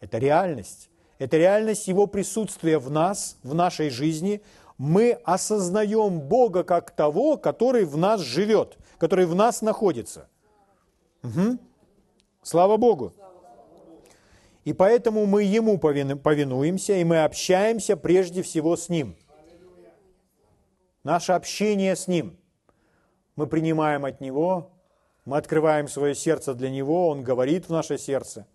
Это 0.00 0.18
реальность. 0.18 0.88
Это 1.18 1.36
реальность 1.36 1.86
Его 1.88 2.06
присутствия 2.06 2.78
в 2.78 2.90
нас, 2.90 3.36
в 3.42 3.54
нашей 3.54 3.90
жизни. 3.90 4.42
Мы 4.78 5.12
осознаем 5.24 6.20
Бога 6.20 6.64
как 6.64 6.90
того, 6.90 7.36
который 7.36 7.84
в 7.84 7.98
нас 7.98 8.22
живет, 8.22 8.78
который 8.98 9.26
в 9.26 9.34
нас 9.34 9.60
находится. 9.60 10.28
Угу. 11.22 11.58
Слава 12.42 12.78
Богу. 12.78 13.12
И 14.64 14.72
поэтому 14.72 15.26
мы 15.26 15.42
Ему 15.42 15.78
повинуемся, 15.78 16.94
и 16.94 17.04
мы 17.04 17.24
общаемся 17.24 17.96
прежде 17.96 18.42
всего 18.42 18.76
с 18.76 18.88
Ним– 18.88 19.16
наше 21.04 21.32
общение 21.32 21.96
с 21.96 22.08
Ним. 22.08 22.38
Мы 23.36 23.46
принимаем 23.46 24.04
от 24.04 24.20
Него, 24.20 24.70
мы 25.24 25.36
открываем 25.36 25.88
свое 25.88 26.14
сердце 26.14 26.54
для 26.54 26.70
Него, 26.70 27.08
Он 27.08 27.22
говорит 27.22 27.66
в 27.68 27.70
наше 27.70 27.98
сердце. 27.98 28.46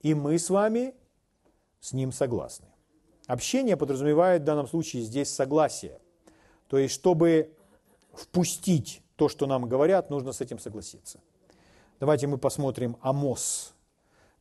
И 0.00 0.14
мы 0.14 0.38
с 0.38 0.50
вами 0.50 0.94
с 1.80 1.92
Ним 1.92 2.12
согласны. 2.12 2.66
Общение 3.26 3.76
подразумевает 3.76 4.42
в 4.42 4.44
данном 4.44 4.66
случае 4.66 5.02
здесь 5.02 5.32
согласие. 5.32 5.98
То 6.68 6.78
есть, 6.78 6.94
чтобы 6.94 7.54
впустить 8.12 9.02
то, 9.16 9.28
что 9.28 9.46
нам 9.46 9.68
говорят, 9.68 10.10
нужно 10.10 10.32
с 10.32 10.40
этим 10.40 10.58
согласиться. 10.58 11.20
Давайте 12.00 12.26
мы 12.26 12.38
посмотрим 12.38 12.96
Амос, 13.00 13.74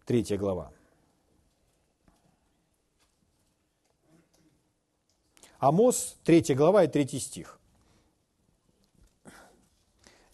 третья 0.07 0.37
глава. 0.37 0.71
Амос, 5.59 6.17
3 6.23 6.55
глава 6.55 6.85
и 6.85 6.87
3 6.87 7.19
стих. 7.19 7.59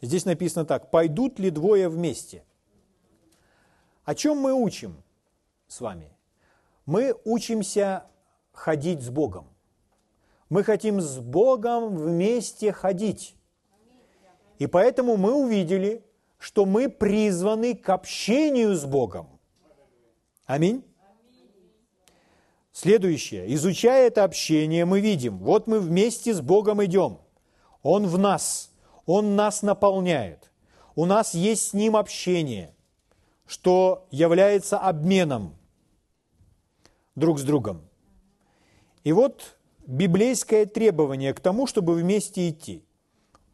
Здесь 0.02 0.26
написано 0.26 0.66
так. 0.66 0.92
«Пойдут 0.92 1.40
ли 1.40 1.50
двое 1.50 1.90
вместе?» 1.90 2.44
О 4.04 4.14
чем 4.16 4.38
мы 4.38 4.54
учим 4.54 5.02
с 5.68 5.82
вами? 5.82 6.12
Мы 6.86 7.16
учимся 7.24 8.06
ходить 8.52 9.02
с 9.02 9.10
Богом. 9.10 9.48
Мы 10.50 10.64
хотим 10.64 11.02
с 11.02 11.18
Богом 11.20 11.98
вместе 11.98 12.74
ходить. 12.74 13.36
И 14.60 14.68
поэтому 14.68 15.18
мы 15.18 15.34
увидели, 15.34 16.04
что 16.38 16.66
мы 16.66 16.90
призваны 16.90 17.76
к 17.76 17.90
общению 17.90 18.76
с 18.76 18.86
Богом. 18.86 19.34
Аминь. 20.46 20.84
Следующее. 22.72 23.54
Изучая 23.54 24.08
это 24.08 24.24
общение, 24.24 24.84
мы 24.86 25.00
видим, 25.00 25.38
вот 25.38 25.68
мы 25.68 25.80
вместе 25.80 26.34
с 26.34 26.42
Богом 26.42 26.84
идем. 26.84 27.20
Он 27.82 28.08
в 28.08 28.18
нас, 28.18 28.72
Он 29.06 29.36
нас 29.36 29.62
наполняет. 29.62 30.52
У 30.96 31.06
нас 31.06 31.34
есть 31.34 31.70
с 31.70 31.74
Ним 31.74 31.96
общение, 31.96 32.74
что 33.46 34.08
является 34.12 34.80
обменом 34.80 35.56
друг 37.16 37.40
с 37.40 37.44
другом. 37.44 37.82
И 39.04 39.12
вот 39.12 39.58
библейское 39.86 40.66
требование 40.66 41.34
к 41.34 41.40
тому, 41.40 41.68
чтобы 41.68 41.94
вместе 41.94 42.50
идти. 42.50 42.84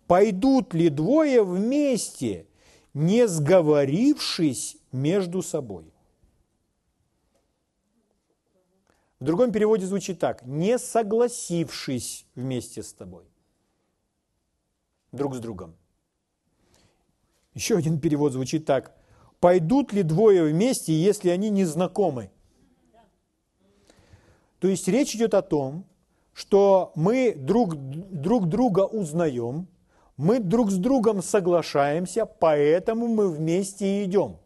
Пойдут 0.08 0.74
ли 0.74 0.90
двое 0.90 1.44
вместе, 1.44 2.48
не 2.94 3.28
сговорившись 3.28 4.78
между 4.92 5.42
собой? 5.42 5.94
В 9.20 9.26
другом 9.26 9.52
переводе 9.52 9.86
звучит 9.86 10.20
так. 10.20 10.46
Не 10.46 10.78
согласившись 10.80 12.26
вместе 12.36 12.82
с 12.82 12.94
тобой. 12.94 13.26
Друг 15.12 15.36
с 15.36 15.40
другом. 15.40 15.76
Еще 17.54 17.76
один 17.76 18.00
перевод 18.00 18.32
звучит 18.32 18.66
так. 18.66 18.96
Пойдут 19.40 19.92
ли 19.92 20.04
двое 20.04 20.46
вместе, 20.46 20.94
если 20.94 21.30
они 21.30 21.50
не 21.50 21.66
знакомы? 21.66 22.32
То 24.60 24.68
есть 24.68 24.88
речь 24.88 25.16
идет 25.16 25.34
о 25.34 25.42
том, 25.42 25.86
что 26.34 26.92
мы 26.96 27.34
друг, 27.34 27.76
друг 27.76 28.48
друга 28.48 28.82
узнаем, 28.82 29.68
мы 30.16 30.40
друг 30.40 30.70
с 30.72 30.76
другом 30.76 31.22
соглашаемся, 31.22 32.26
поэтому 32.26 33.08
мы 33.08 33.30
вместе 33.30 34.04
идем. 34.04 34.38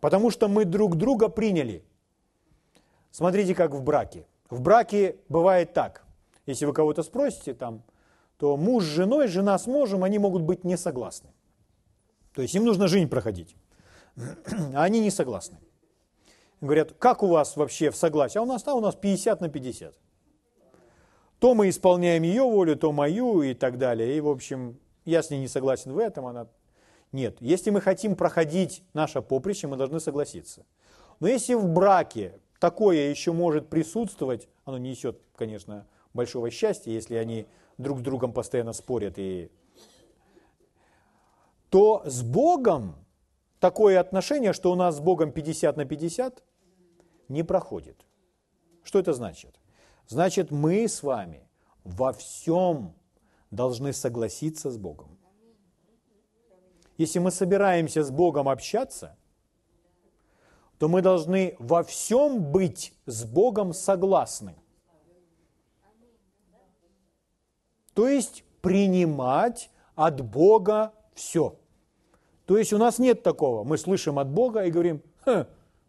Потому 0.00 0.30
что 0.30 0.48
мы 0.48 0.64
друг 0.64 0.96
друга 0.96 1.28
приняли– 1.28 1.84
Смотрите, 3.10 3.54
как 3.54 3.72
в 3.72 3.82
браке. 3.82 4.26
В 4.48 4.60
браке 4.60 5.16
бывает 5.28 5.72
так. 5.72 6.04
Если 6.46 6.64
вы 6.64 6.72
кого-то 6.72 7.02
спросите, 7.02 7.54
там, 7.54 7.82
то 8.36 8.56
муж 8.56 8.84
с 8.84 8.88
женой, 8.88 9.28
жена 9.28 9.58
с 9.58 9.66
мужем, 9.66 10.04
они 10.04 10.18
могут 10.18 10.42
быть 10.42 10.64
не 10.64 10.76
согласны. 10.76 11.30
То 12.34 12.42
есть 12.42 12.54
им 12.54 12.64
нужно 12.64 12.88
жизнь 12.88 13.08
проходить. 13.08 13.56
А 14.74 14.82
они 14.82 15.00
не 15.00 15.10
согласны. 15.10 15.58
Говорят, 16.60 16.92
как 16.92 17.22
у 17.22 17.26
вас 17.26 17.56
вообще 17.56 17.90
в 17.90 17.96
согласии? 17.96 18.38
А 18.38 18.42
у 18.42 18.46
нас, 18.46 18.66
а 18.66 18.74
у 18.74 18.80
нас 18.80 18.94
50 18.94 19.40
на 19.40 19.48
50. 19.48 19.94
То 21.38 21.54
мы 21.54 21.70
исполняем 21.70 22.22
ее 22.22 22.42
волю, 22.42 22.76
то 22.76 22.92
мою 22.92 23.42
и 23.42 23.54
так 23.54 23.78
далее. 23.78 24.16
И, 24.16 24.20
в 24.20 24.28
общем, 24.28 24.78
я 25.04 25.22
с 25.22 25.30
ней 25.30 25.40
не 25.40 25.48
согласен 25.48 25.92
в 25.92 25.98
этом, 25.98 26.26
она... 26.26 26.48
Нет, 27.12 27.38
если 27.40 27.70
мы 27.70 27.80
хотим 27.80 28.14
проходить 28.14 28.84
наше 28.94 29.20
поприще, 29.22 29.66
мы 29.66 29.76
должны 29.76 30.00
согласиться. 30.00 30.64
Но 31.18 31.28
если 31.28 31.54
в 31.54 31.66
браке 31.66 32.38
такое 32.60 33.10
еще 33.10 33.32
может 33.32 33.68
присутствовать, 33.68 34.48
оно 34.64 34.78
не 34.78 34.90
несет, 34.90 35.20
конечно, 35.34 35.88
большого 36.14 36.50
счастья, 36.50 36.92
если 36.92 37.16
они 37.16 37.46
друг 37.78 37.98
с 37.98 38.02
другом 38.02 38.32
постоянно 38.32 38.72
спорят, 38.72 39.14
и... 39.18 39.50
то 41.70 42.02
с 42.04 42.22
Богом 42.22 42.94
такое 43.58 43.98
отношение, 43.98 44.52
что 44.52 44.70
у 44.70 44.74
нас 44.76 44.98
с 44.98 45.00
Богом 45.00 45.32
50 45.32 45.76
на 45.76 45.84
50, 45.84 46.44
не 47.28 47.42
проходит. 47.42 48.06
Что 48.82 48.98
это 48.98 49.12
значит? 49.14 49.58
Значит, 50.06 50.50
мы 50.50 50.86
с 50.86 51.02
вами 51.02 51.48
во 51.84 52.12
всем 52.12 52.94
должны 53.50 53.92
согласиться 53.92 54.70
с 54.70 54.76
Богом. 54.76 55.18
Если 56.98 57.18
мы 57.18 57.30
собираемся 57.30 58.02
с 58.02 58.10
Богом 58.10 58.48
общаться, 58.48 59.16
то 60.80 60.88
мы 60.88 61.02
должны 61.02 61.56
во 61.58 61.82
всем 61.82 62.52
быть 62.52 62.94
с 63.04 63.26
Богом 63.26 63.74
согласны. 63.74 64.54
То 67.92 68.08
есть 68.08 68.44
принимать 68.62 69.70
от 69.94 70.22
Бога 70.22 70.94
все. 71.12 71.58
То 72.46 72.56
есть 72.56 72.72
у 72.72 72.78
нас 72.78 72.98
нет 72.98 73.22
такого. 73.22 73.62
Мы 73.62 73.76
слышим 73.76 74.18
от 74.18 74.30
Бога 74.30 74.64
и 74.64 74.70
говорим, 74.70 75.02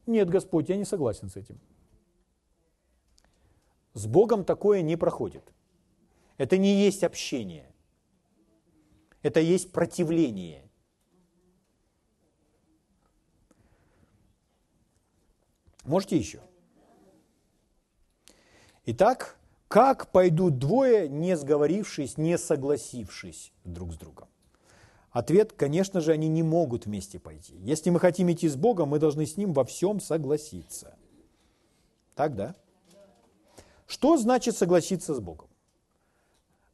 нет, 0.05 0.29
Господь, 0.29 0.67
я 0.67 0.75
не 0.75 0.83
согласен 0.83 1.29
с 1.29 1.37
этим. 1.37 1.57
С 3.93 4.07
Богом 4.07 4.43
такое 4.43 4.81
не 4.81 4.97
проходит. 4.97 5.53
Это 6.35 6.57
не 6.57 6.83
есть 6.83 7.05
общение. 7.05 7.73
Это 9.21 9.39
есть 9.39 9.71
противление. 9.71 10.69
Можете 15.83 16.17
еще? 16.17 16.41
Итак, 18.85 19.37
как 19.67 20.11
пойдут 20.11 20.57
двое, 20.57 21.07
не 21.07 21.35
сговорившись, 21.35 22.17
не 22.17 22.37
согласившись 22.37 23.51
друг 23.63 23.93
с 23.93 23.97
другом? 23.97 24.27
Ответ, 25.11 25.53
конечно 25.53 25.99
же, 26.01 26.11
они 26.11 26.27
не 26.29 26.43
могут 26.43 26.85
вместе 26.85 27.19
пойти. 27.19 27.55
Если 27.57 27.89
мы 27.89 27.99
хотим 27.99 28.31
идти 28.31 28.47
с 28.47 28.55
Богом, 28.55 28.89
мы 28.89 28.99
должны 28.99 29.25
с 29.25 29.37
Ним 29.37 29.53
во 29.53 29.65
всем 29.65 29.99
согласиться. 29.99 30.95
Так, 32.15 32.35
да? 32.35 32.55
Что 33.87 34.17
значит 34.17 34.55
согласиться 34.55 35.13
с 35.13 35.19
Богом? 35.19 35.49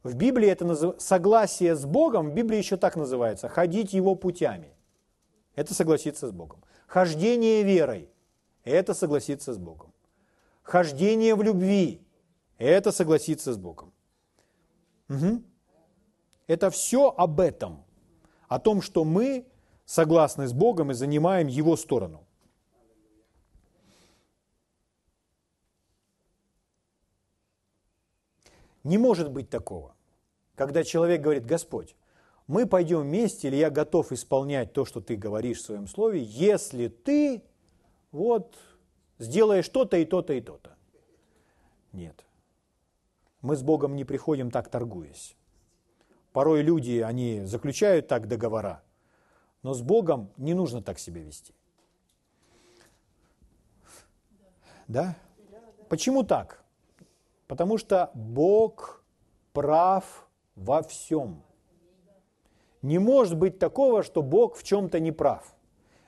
В 0.04 0.14
Библии 0.14 0.48
это 0.48 0.64
назыв... 0.64 0.94
согласие 0.98 1.74
с 1.74 1.84
Богом, 1.84 2.30
в 2.30 2.34
Библии 2.34 2.58
еще 2.58 2.76
так 2.76 2.94
называется, 2.96 3.48
ходить 3.48 3.92
Его 3.92 4.14
путями. 4.14 4.72
Это 5.56 5.74
согласиться 5.74 6.28
с 6.28 6.30
Богом. 6.30 6.62
Хождение 6.86 7.64
верой– 7.64 8.08
это 8.64 8.94
согласиться 8.94 9.52
с 9.52 9.58
Богом. 9.58 9.92
Хождение 10.62 11.34
в 11.34 11.42
любви– 11.42 12.02
это 12.58 12.92
согласиться 12.92 13.52
с 13.52 13.56
Богом. 13.56 13.92
Угу. 15.08 15.42
Это 16.46 16.70
все 16.70 17.08
об 17.10 17.40
этом, 17.40 17.84
о 18.48 18.58
том, 18.58 18.82
что 18.82 19.04
мы 19.04 19.46
согласны 19.84 20.46
с 20.46 20.52
Богом 20.52 20.90
и 20.90 20.94
занимаем 20.94 21.46
Его 21.46 21.76
сторону. 21.76 22.26
Не 28.84 28.98
может 28.98 29.30
быть 29.30 29.50
такого, 29.50 29.94
когда 30.54 30.82
человек 30.84 31.20
говорит, 31.20 31.44
Господь, 31.44 31.94
мы 32.46 32.66
пойдем 32.66 33.02
вместе, 33.02 33.48
или 33.48 33.56
я 33.56 33.70
готов 33.70 34.12
исполнять 34.12 34.72
то, 34.72 34.84
что 34.86 35.00
ты 35.00 35.16
говоришь 35.16 35.58
в 35.58 35.66
своем 35.66 35.86
слове, 35.86 36.22
если 36.22 36.88
ты 36.88 37.42
вот 38.18 38.58
сделаешь 39.18 39.68
то-то 39.68 39.96
и 39.96 40.04
то-то 40.04 40.32
и 40.32 40.40
то-то. 40.40 40.76
Нет. 41.92 42.24
Мы 43.40 43.56
с 43.56 43.62
Богом 43.62 43.96
не 43.96 44.04
приходим 44.04 44.50
так 44.50 44.68
торгуясь. 44.68 45.36
Порой 46.32 46.62
люди, 46.62 46.98
они 46.98 47.44
заключают 47.44 48.08
так 48.08 48.28
договора, 48.28 48.82
но 49.62 49.72
с 49.72 49.80
Богом 49.80 50.30
не 50.36 50.54
нужно 50.54 50.82
так 50.82 50.98
себя 50.98 51.22
вести. 51.22 51.54
Да? 54.88 55.16
Почему 55.88 56.24
так? 56.24 56.64
Потому 57.46 57.78
что 57.78 58.10
Бог 58.14 59.04
прав 59.52 60.28
во 60.54 60.82
всем. 60.82 61.42
Не 62.82 62.98
может 62.98 63.36
быть 63.36 63.58
такого, 63.58 64.02
что 64.02 64.22
Бог 64.22 64.56
в 64.56 64.62
чем-то 64.62 65.00
не 65.00 65.12
прав. 65.12 65.54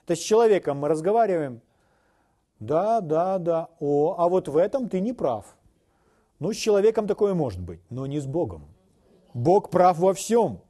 Это 0.04 0.16
с 0.16 0.18
человеком 0.18 0.78
мы 0.78 0.88
разговариваем, 0.88 1.60
да, 2.60 3.00
да, 3.00 3.38
да, 3.38 3.68
о, 3.80 4.14
а 4.18 4.28
вот 4.28 4.48
в 4.48 4.56
этом 4.56 4.88
ты 4.88 5.00
не 5.00 5.12
прав. 5.12 5.56
Ну, 6.38 6.52
с 6.52 6.56
человеком 6.56 7.06
такое 7.06 7.34
может 7.34 7.60
быть, 7.60 7.80
но 7.90 8.06
не 8.06 8.20
с 8.20 8.26
Богом. 8.26 8.68
Бог 9.34 9.70
прав 9.70 9.98
во 9.98 10.14
всем. 10.14 10.60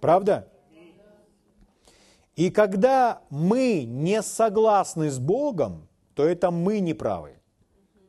Правда? 0.00 0.48
И 2.36 2.50
когда 2.50 3.22
мы 3.30 3.84
не 3.84 4.22
согласны 4.22 5.10
с 5.10 5.18
Богом, 5.18 5.88
то 6.14 6.24
это 6.24 6.50
мы 6.50 6.80
не 6.80 6.94
правы, 6.94 7.38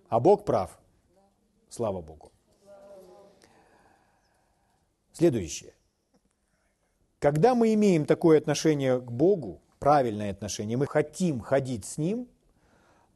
а 0.09 0.19
Бог 0.19 0.45
прав. 0.45 0.79
Слава 1.69 2.01
Богу. 2.01 2.31
Следующее. 5.11 5.73
Когда 7.19 7.53
мы 7.53 7.73
имеем 7.73 8.05
такое 8.05 8.37
отношение 8.37 8.99
к 8.99 9.11
Богу, 9.11 9.61
правильное 9.79 10.31
отношение, 10.31 10.77
мы 10.77 10.87
хотим 10.87 11.39
ходить 11.39 11.85
с 11.85 11.97
Ним, 11.97 12.27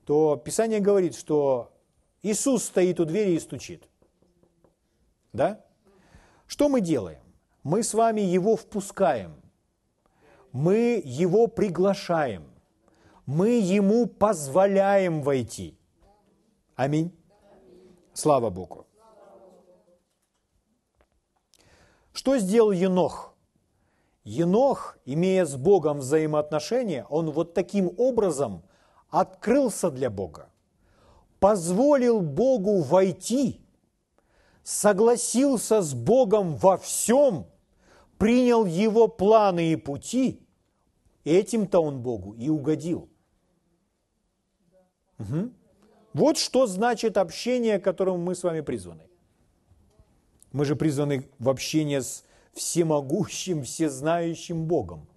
то 0.05 0.35
Писание 0.37 0.79
говорит, 0.79 1.15
что 1.15 1.73
Иисус 2.21 2.65
стоит 2.65 2.99
у 2.99 3.05
двери 3.05 3.31
и 3.31 3.39
стучит. 3.39 3.89
Да? 5.33 5.65
Что 6.47 6.69
мы 6.69 6.79
делаем? 6.79 7.21
Мы 7.63 7.81
с 7.81 7.93
вами 7.93 8.21
Его 8.21 8.55
впускаем. 8.55 9.41
Мы 10.51 11.01
Его 11.03 11.47
приглашаем. 11.47 12.45
Мы 13.25 13.59
Ему 13.59 14.05
позволяем 14.05 15.23
войти. 15.23 15.77
Аминь. 16.75 17.11
Слава 18.13 18.51
Богу. 18.51 18.85
Что 22.13 22.37
сделал 22.37 22.71
Енох? 22.71 23.33
Енох, 24.23 24.97
имея 25.05 25.45
с 25.45 25.55
Богом 25.55 25.99
взаимоотношения, 25.99 27.05
он 27.09 27.31
вот 27.31 27.53
таким 27.53 27.91
образом 27.97 28.63
открылся 29.09 29.91
для 29.91 30.09
Бога, 30.09 30.49
позволил 31.39 32.21
Богу 32.21 32.81
войти, 32.81 33.61
согласился 34.63 35.81
с 35.81 35.93
Богом 35.93 36.55
во 36.55 36.77
всем, 36.77 37.45
принял 38.17 38.65
Его 38.65 39.07
планы 39.07 39.71
и 39.71 39.75
пути, 39.75 40.41
этим-то 41.23 41.79
он 41.79 42.01
Богу 42.01 42.33
и 42.33 42.49
угодил. 42.49 43.09
Угу. 45.19 45.51
Вот 46.13 46.37
что 46.37 46.67
значит 46.67 47.17
общение, 47.17 47.79
к 47.79 47.83
которому 47.83 48.17
мы 48.17 48.35
с 48.35 48.43
вами 48.43 48.61
призваны. 48.61 49.03
Мы 50.51 50.65
же 50.65 50.75
призваны 50.75 51.29
в 51.39 51.49
общение 51.49 52.01
с 52.01 52.23
всемогущим, 52.53 53.63
всезнающим 53.63 54.65
Богом. 54.65 55.07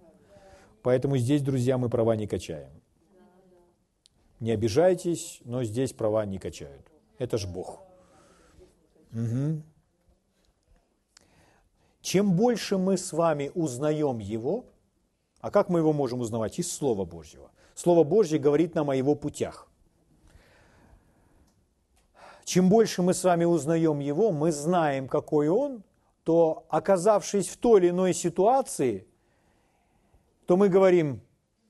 Поэтому 0.81 1.17
здесь, 1.17 1.41
друзья, 1.41 1.77
мы 1.77 1.89
права 1.89 2.15
не 2.15 2.27
качаем. 2.27 2.78
Не 4.39 4.51
обижайтесь, 4.51 5.41
но 5.43 5.63
здесь 5.63 5.93
права 5.93 6.25
не 6.25 6.39
качают. 6.39 6.85
Это 7.17 7.37
ж 7.37 7.45
Бог. 7.45 7.81
Угу. 9.11 9.61
Чем 12.01 12.33
больше 12.33 12.77
мы 12.77 12.97
с 12.97 13.11
вами 13.11 13.51
узнаем 13.53 14.19
Его, 14.19 14.65
а 15.41 15.51
как 15.51 15.69
мы 15.69 15.79
Его 15.79 15.93
можем 15.93 16.21
узнавать? 16.21 16.57
Из 16.59 16.71
Слова 16.71 17.05
Божьего. 17.05 17.51
Слово 17.75 18.03
Божье 18.03 18.39
говорит 18.39 18.75
нам 18.75 18.89
о 18.89 18.95
Его 18.95 19.15
путях. 19.15 19.67
Чем 22.45 22.69
больше 22.69 23.01
мы 23.01 23.13
с 23.13 23.23
вами 23.23 23.45
узнаем 23.45 23.99
Его, 23.99 24.31
мы 24.31 24.51
знаем, 24.51 25.07
какой 25.07 25.49
Он, 25.49 25.83
то 26.23 26.65
оказавшись 26.69 27.47
в 27.47 27.57
той 27.57 27.81
или 27.81 27.89
иной 27.89 28.13
ситуации, 28.13 29.05
то 30.45 30.57
мы 30.57 30.69
говорим, 30.69 31.21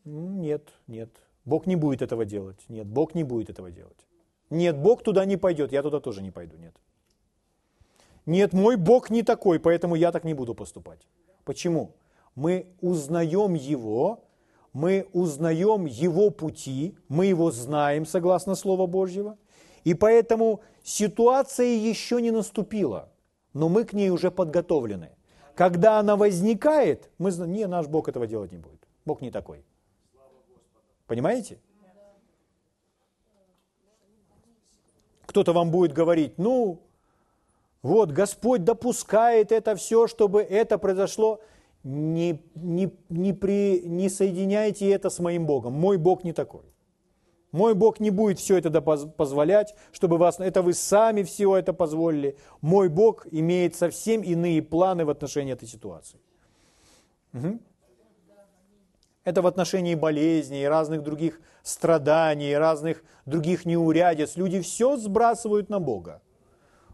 нет, 0.06 0.70
нет, 0.88 1.10
Бог 1.46 1.68
не 1.68 1.76
будет 1.76 2.02
этого 2.02 2.26
делать. 2.26 2.60
Нет, 2.70 2.88
Бог 2.88 3.16
не 3.16 3.24
будет 3.24 3.50
этого 3.50 3.72
делать. 3.72 4.08
Нет, 4.50 4.78
Бог 4.78 5.04
туда 5.04 5.26
не 5.26 5.38
пойдет, 5.38 5.72
я 5.72 5.82
туда 5.82 6.00
тоже 6.00 6.22
не 6.22 6.32
пойду, 6.32 6.58
нет. 6.58 6.76
Нет, 8.26 8.54
мой 8.54 8.76
Бог 8.76 9.10
не 9.10 9.24
такой, 9.24 9.60
поэтому 9.60 9.96
я 9.96 10.12
так 10.12 10.24
не 10.24 10.34
буду 10.34 10.54
поступать. 10.54 11.08
Почему? 11.46 11.96
Мы 12.36 12.68
узнаем 12.82 13.54
Его, 13.54 14.24
мы 14.74 15.08
узнаем 15.14 15.86
Его 15.86 16.30
пути, 16.30 16.96
мы 17.08 17.26
Его 17.26 17.52
знаем 17.52 18.06
согласно 18.06 18.56
Слова 18.56 18.88
Божьего– 18.88 19.38
и 19.84 19.94
поэтому 19.94 20.62
ситуация 20.84 21.68
еще 21.68 22.22
не 22.22 22.32
наступила, 22.32 23.10
но 23.54 23.70
мы 23.70 23.84
к 23.86 23.94
ней 23.94 24.10
уже 24.10 24.32
подготовлены. 24.32 25.10
Когда 25.56 26.00
она 26.00 26.16
возникает, 26.16 27.10
мы 27.18 27.32
знаем, 27.32 27.54
не, 27.54 27.68
наш 27.68 27.88
Бог 27.88 28.08
этого 28.08 28.28
делать 28.28 28.52
не 28.52 28.58
будет. 28.58 28.88
Бог 29.06 29.22
не 29.22 29.32
такой. 29.32 29.66
Понимаете? 31.10 31.58
Кто-то 35.26 35.54
вам 35.54 35.72
будет 35.72 35.92
говорить, 35.92 36.38
ну, 36.38 36.80
вот 37.82 38.12
Господь 38.12 38.64
допускает 38.64 39.52
это 39.52 39.76
все, 39.76 40.06
чтобы 40.06 40.42
это 40.44 40.78
произошло. 40.78 41.42
Не, 41.84 42.44
не, 42.54 42.92
не, 43.10 43.34
при, 43.34 43.82
не 43.86 44.10
соединяйте 44.10 44.92
это 44.92 45.10
с 45.10 45.18
моим 45.20 45.48
Богом. 45.48 45.74
Мой 45.74 45.98
Бог 45.98 46.24
не 46.24 46.34
такой. 46.34 46.66
Мой 47.52 47.74
Бог 47.74 48.00
не 48.00 48.12
будет 48.12 48.38
все 48.38 48.58
это 48.58 48.82
позволять, 48.82 49.74
чтобы 49.92 50.20
вас... 50.20 50.40
Это 50.40 50.62
вы 50.62 50.74
сами 50.76 51.24
всего 51.24 51.58
это 51.58 51.74
позволили. 51.74 52.38
Мой 52.62 52.88
Бог 52.90 53.26
имеет 53.32 53.76
совсем 53.76 54.22
иные 54.22 54.62
планы 54.62 55.06
в 55.06 55.10
отношении 55.10 55.54
этой 55.54 55.68
ситуации. 55.68 56.20
Угу. 57.34 57.60
Это 59.24 59.42
в 59.42 59.48
отношении 59.48 59.96
болезней, 59.96 60.68
разных 60.68 61.04
других 61.04 61.42
страданий, 61.62 62.56
разных 62.56 63.04
других 63.26 63.66
неурядиц. 63.66 64.38
Люди 64.38 64.62
все 64.62 64.98
сбрасывают 64.98 65.70
на 65.70 65.80
Бога. 65.80 66.22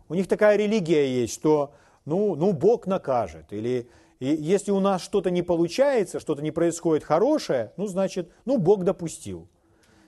У 0.09 0.15
них 0.15 0.27
такая 0.27 0.57
религия 0.57 1.07
есть, 1.07 1.33
что 1.33 1.73
ну, 2.05 2.35
ну 2.35 2.51
Бог 2.53 2.87
накажет. 2.87 3.51
Или 3.51 3.89
и 4.19 4.27
если 4.27 4.71
у 4.71 4.79
нас 4.79 5.01
что-то 5.01 5.29
не 5.29 5.43
получается, 5.43 6.19
что-то 6.19 6.41
не 6.41 6.51
происходит 6.51 7.03
хорошее, 7.03 7.73
ну 7.77 7.87
значит, 7.87 8.31
ну 8.45 8.57
Бог 8.57 8.83
допустил. 8.83 9.47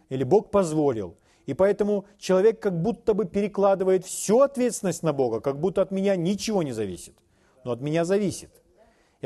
Или 0.09 0.24
Бог 0.24 0.49
позволил. 0.49 1.18
И 1.45 1.53
поэтому 1.53 2.05
человек 2.18 2.59
как 2.59 2.82
будто 2.82 3.13
бы 3.13 3.26
перекладывает 3.26 4.05
всю 4.05 4.41
ответственность 4.41 5.03
на 5.03 5.13
Бога, 5.13 5.39
как 5.39 5.59
будто 5.59 5.82
от 5.82 5.91
меня 5.91 6.15
ничего 6.15 6.63
не 6.63 6.72
зависит. 6.72 7.15
Но 7.63 7.72
от 7.72 7.82
меня 7.82 8.05
зависит. 8.05 8.51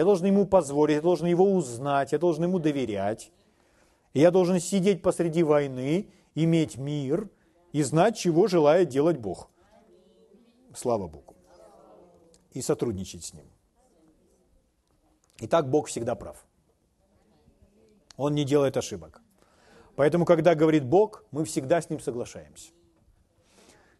Я 0.01 0.05
должен 0.05 0.25
ему 0.25 0.47
позволить, 0.47 0.95
я 0.95 1.01
должен 1.01 1.27
его 1.27 1.45
узнать, 1.53 2.11
я 2.11 2.17
должен 2.17 2.45
ему 2.45 2.57
доверять. 2.57 3.31
И 4.13 4.19
я 4.19 4.31
должен 4.31 4.59
сидеть 4.59 5.03
посреди 5.03 5.43
войны, 5.43 6.07
иметь 6.33 6.75
мир 6.77 7.29
и 7.71 7.83
знать, 7.83 8.17
чего 8.17 8.47
желает 8.47 8.89
делать 8.89 9.19
Бог. 9.19 9.47
Слава 10.73 11.07
Богу. 11.07 11.35
И 12.53 12.63
сотрудничать 12.63 13.25
с 13.25 13.33
Ним. 13.35 13.45
Итак, 15.41 15.69
Бог 15.69 15.87
всегда 15.87 16.15
прав. 16.15 16.47
Он 18.17 18.33
не 18.33 18.43
делает 18.43 18.77
ошибок. 18.77 19.21
Поэтому, 19.95 20.25
когда 20.25 20.55
говорит 20.55 20.83
Бог, 20.83 21.25
мы 21.29 21.45
всегда 21.45 21.79
с 21.79 21.91
Ним 21.91 21.99
соглашаемся. 21.99 22.71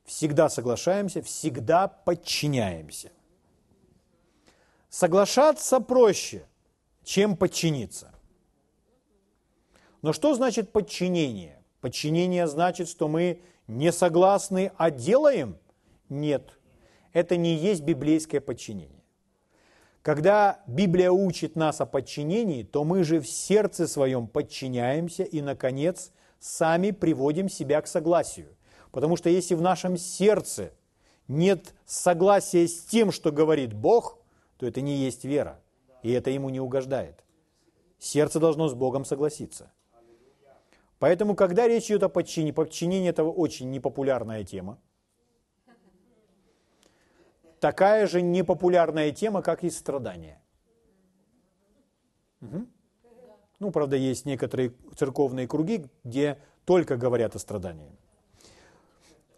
Всегда 0.03 0.49
соглашаемся, 0.49 1.21
всегда 1.21 1.87
подчиняемся. 1.87 3.11
Соглашаться 4.91 5.79
проще, 5.79 6.45
чем 7.05 7.37
подчиниться. 7.37 8.13
Но 10.01 10.11
что 10.11 10.35
значит 10.35 10.73
подчинение? 10.73 11.63
Подчинение 11.79 12.45
значит, 12.45 12.89
что 12.89 13.07
мы 13.07 13.41
не 13.67 13.93
согласны, 13.93 14.73
а 14.75 14.91
делаем? 14.91 15.57
Нет. 16.09 16.59
Это 17.13 17.37
не 17.37 17.55
есть 17.55 17.83
библейское 17.83 18.41
подчинение. 18.41 19.01
Когда 20.01 20.59
Библия 20.67 21.09
учит 21.09 21.55
нас 21.55 21.79
о 21.79 21.85
подчинении, 21.85 22.63
то 22.63 22.83
мы 22.83 23.05
же 23.05 23.21
в 23.21 23.29
сердце 23.29 23.87
своем 23.87 24.27
подчиняемся 24.27 25.23
и, 25.23 25.39
наконец, 25.39 26.11
сами 26.37 26.91
приводим 26.91 27.47
себя 27.47 27.81
к 27.81 27.87
согласию. 27.87 28.57
Потому 28.91 29.15
что 29.15 29.29
если 29.29 29.55
в 29.55 29.61
нашем 29.61 29.95
сердце 29.95 30.73
нет 31.29 31.73
согласия 31.85 32.67
с 32.67 32.83
тем, 32.83 33.13
что 33.13 33.31
говорит 33.31 33.73
Бог, 33.73 34.20
то 34.61 34.67
это 34.67 34.79
не 34.81 34.95
есть 34.95 35.25
вера, 35.25 35.59
и 36.03 36.11
это 36.11 36.29
ему 36.29 36.49
не 36.51 36.59
угождает. 36.59 37.23
Сердце 37.97 38.39
должно 38.39 38.67
с 38.67 38.75
Богом 38.75 39.05
согласиться. 39.05 39.71
Поэтому, 40.99 41.33
когда 41.33 41.67
речь 41.67 41.87
идет 41.87 42.03
о 42.03 42.09
подчинении, 42.09 42.51
подчинение– 42.51 43.09
это 43.11 43.23
очень 43.23 43.71
непопулярная 43.71 44.43
тема. 44.43 44.77
Такая 47.59 48.05
же 48.05 48.21
непопулярная 48.21 49.11
тема, 49.11 49.41
как 49.41 49.63
и 49.63 49.71
страдания. 49.71 50.39
Угу. 52.41 52.67
Ну, 53.61 53.71
правда, 53.71 53.95
есть 53.95 54.27
некоторые 54.27 54.75
церковные 54.95 55.47
круги, 55.47 55.87
где 56.03 56.37
только 56.65 56.97
говорят 56.97 57.35
о 57.35 57.39
страдании. 57.39 57.97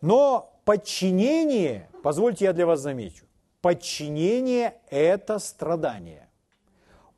Но 0.02 0.60
подчинение, 0.66 1.90
позвольте 2.04 2.44
я 2.44 2.52
для 2.52 2.66
вас 2.66 2.82
замечу, 2.82 3.26
Подчинение– 3.64 4.74
это 4.90 5.40
страдание. 5.40 6.28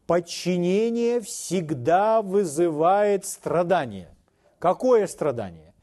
Подчинение 0.06 1.20
всегда 1.20 2.22
вызывает 2.22 3.26
страдание. 3.26 4.16
Какое 4.60 5.08
страдание? 5.08 5.74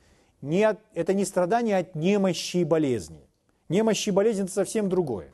Не 0.41 0.79
это 0.95 1.15
не 1.15 1.25
страдание 1.25 1.79
от 1.79 1.97
немощи 1.97 2.59
и 2.59 2.65
болезни. 2.65 3.29
Немощи 3.69 4.11
и 4.11 4.13
болезнь– 4.13 4.43
это 4.45 4.53
совсем 4.53 4.89
другое. 4.89 5.33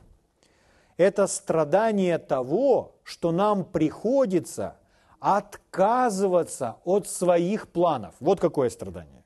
Это 0.97 1.27
страдание 1.27 2.17
того, 2.17 2.95
что 3.03 3.31
нам 3.31 3.65
приходится 3.65 4.77
отказываться 5.19 6.77
от 6.85 7.07
своих 7.07 7.67
планов. 7.67 8.15
Вот 8.19 8.39
какое 8.39 8.71
страдание. 8.71 9.23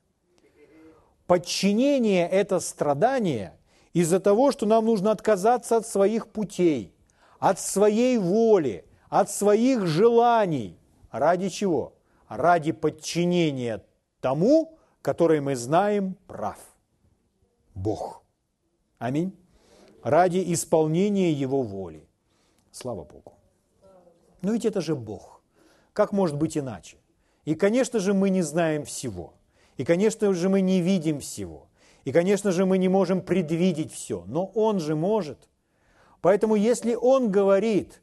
Подчинение– 1.26 2.28
это 2.30 2.60
страдание– 2.60 3.58
из-за 3.94 4.20
того, 4.20 4.52
что 4.52 4.66
нам 4.66 4.84
нужно 4.84 5.12
отказаться 5.12 5.76
от 5.78 5.86
своих 5.86 6.28
путей, 6.28 6.92
от 7.38 7.58
своей 7.58 8.18
воли, 8.18 8.84
от 9.08 9.30
своих 9.30 9.86
желаний. 9.86 10.76
Ради 11.10 11.48
чего? 11.48 11.94
Ради 12.28 12.72
подчинения 12.72 13.82
тому, 14.20 14.78
который 15.00 15.40
мы 15.40 15.54
знаем 15.54 16.16
прав. 16.26 16.58
Бог. 17.74 18.22
Аминь. 18.98 19.32
Ради 20.02 20.42
исполнения 20.52 21.32
Его 21.32 21.62
воли. 21.62 22.06
Слава 22.72 23.04
Богу. 23.04 23.34
Но 24.42 24.52
ведь 24.52 24.64
это 24.64 24.80
же 24.80 24.96
Бог. 24.96 25.40
Как 25.92 26.12
может 26.12 26.36
быть 26.36 26.58
иначе? 26.58 26.98
И, 27.44 27.54
конечно 27.54 28.00
же, 28.00 28.12
мы 28.12 28.30
не 28.30 28.42
знаем 28.42 28.84
всего. 28.84 29.34
И, 29.76 29.84
конечно 29.84 30.32
же, 30.34 30.48
мы 30.48 30.60
не 30.60 30.80
видим 30.80 31.20
всего. 31.20 31.68
И, 32.04 32.12
конечно 32.12 32.52
же, 32.52 32.66
мы 32.66 32.78
не 32.78 32.88
можем 32.88 33.22
предвидеть 33.22 33.92
все, 33.92 34.24
но 34.26 34.46
Он 34.54 34.78
же 34.78 34.94
может. 34.94 35.38
Поэтому, 36.20 36.54
если 36.54 36.94
Он 36.94 37.30
говорит, 37.30 38.02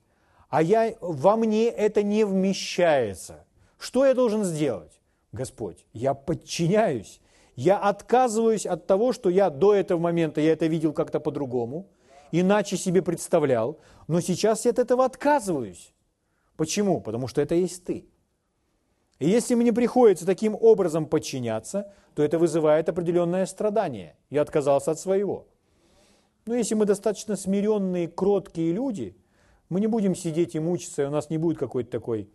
а 0.49 0.61
я, 0.61 0.95
во 1.01 1.35
мне 1.35 1.67
это 1.67 2.03
не 2.03 2.25
вмещается, 2.25 3.45
что 3.77 4.05
я 4.05 4.13
должен 4.13 4.43
сделать? 4.43 5.01
Господь, 5.31 5.85
я 5.93 6.13
подчиняюсь, 6.13 7.21
я 7.55 7.77
отказываюсь 7.77 8.65
от 8.65 8.85
того, 8.85 9.13
что 9.13 9.29
я 9.29 9.49
до 9.49 9.73
этого 9.73 9.99
момента, 9.99 10.41
я 10.41 10.51
это 10.51 10.65
видел 10.65 10.93
как-то 10.93 11.19
по-другому, 11.19 11.87
иначе 12.31 12.77
себе 12.77 13.01
представлял, 13.01 13.79
но 14.07 14.19
сейчас 14.19 14.65
я 14.65 14.71
от 14.71 14.79
этого 14.79 15.05
отказываюсь. 15.05 15.93
Почему? 16.57 17.01
Потому 17.01 17.27
что 17.27 17.41
это 17.41 17.55
есть 17.55 17.85
ты. 17.85 18.05
И 19.21 19.29
если 19.29 19.53
мне 19.53 19.71
приходится 19.71 20.25
таким 20.25 20.57
образом 20.59 21.05
подчиняться, 21.05 21.93
то 22.15 22.23
это 22.23 22.39
вызывает 22.39 22.89
определенное 22.89 23.45
страдание. 23.45 24.17
Я 24.31 24.41
отказался 24.41 24.89
от 24.89 24.99
своего. 24.99 25.47
Но 26.47 26.55
если 26.55 26.73
мы 26.73 26.85
достаточно 26.85 27.35
смиренные, 27.35 28.07
кроткие 28.07 28.71
люди, 28.71 29.15
мы 29.69 29.79
не 29.79 29.85
будем 29.85 30.15
сидеть 30.15 30.55
и 30.55 30.59
мучиться, 30.59 31.03
и 31.03 31.05
у 31.05 31.11
нас 31.11 31.29
не 31.29 31.37
будет 31.37 31.59
какой-то 31.59 31.91
такой 31.91 32.31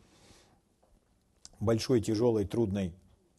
большой, 1.58 2.00
тяжелой, 2.00 2.44
трудной 2.44 2.94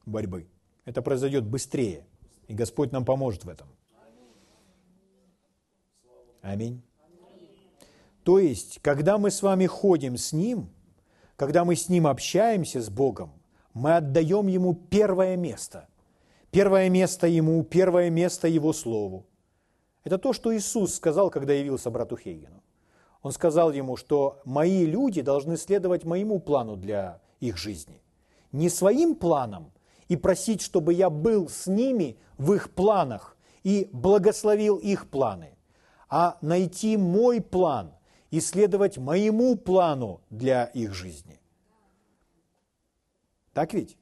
борьбы. 0.06 0.46
Это 0.84 1.02
произойдет 1.02 1.46
быстрее, 1.46 2.06
и 2.50 2.54
Господь 2.54 2.92
нам 2.92 3.06
поможет 3.06 3.46
в 3.46 3.50
этом. 3.50 3.70
Аминь. 6.42 6.82
То 8.26 8.40
есть, 8.40 8.80
когда 8.82 9.18
мы 9.18 9.32
с 9.32 9.42
вами 9.42 9.68
ходим 9.68 10.18
с 10.18 10.34
Ним, 10.34 10.70
когда 11.38 11.64
мы 11.64 11.78
с 11.78 11.88
Ним 11.88 12.08
общаемся, 12.08 12.82
с 12.82 12.90
Богом, 12.90 13.37
мы 13.78 13.98
отдаем 13.98 14.48
Ему 14.48 14.74
первое 14.74 15.38
место. 15.38 15.88
Первое 16.50 16.90
место 16.90 17.28
Ему, 17.28 17.64
первое 17.64 18.10
место 18.10 18.48
Его 18.48 18.74
Слову. 18.74 19.26
Это 20.04 20.18
то, 20.18 20.34
что 20.34 20.56
Иисус 20.56 20.96
сказал, 20.96 21.30
когда 21.30 21.54
явился 21.54 21.92
брату 21.92 22.18
Хейгену. 22.18 22.64
Он 23.22 23.32
сказал 23.32 23.72
ему, 23.72 23.98
что 23.98 24.42
мои 24.46 24.86
люди 24.86 25.22
должны 25.22 25.58
следовать 25.58 26.06
моему 26.06 26.40
плану 26.40 26.76
для 26.76 27.20
их 27.40 27.58
жизни. 27.58 28.02
Не 28.52 28.70
своим 28.70 29.16
планам 29.16 29.72
и 30.08 30.16
просить, 30.16 30.62
чтобы 30.62 30.94
я 30.94 31.10
был 31.10 31.50
с 31.50 31.68
ними 31.68 32.18
в 32.38 32.54
их 32.54 32.72
планах 32.72 33.38
и 33.64 33.90
благословил 33.92 34.78
их 34.78 35.10
планы, 35.10 35.58
а 36.10 36.38
найти 36.42 36.96
мой 36.96 37.42
план 37.42 37.92
и 38.32 38.40
следовать 38.40 38.98
моему 38.98 39.56
плану 39.56 40.22
для 40.30 40.66
их 40.66 40.94
жизни. 40.94 41.40
Так 43.58 43.74
ведь? 43.74 43.98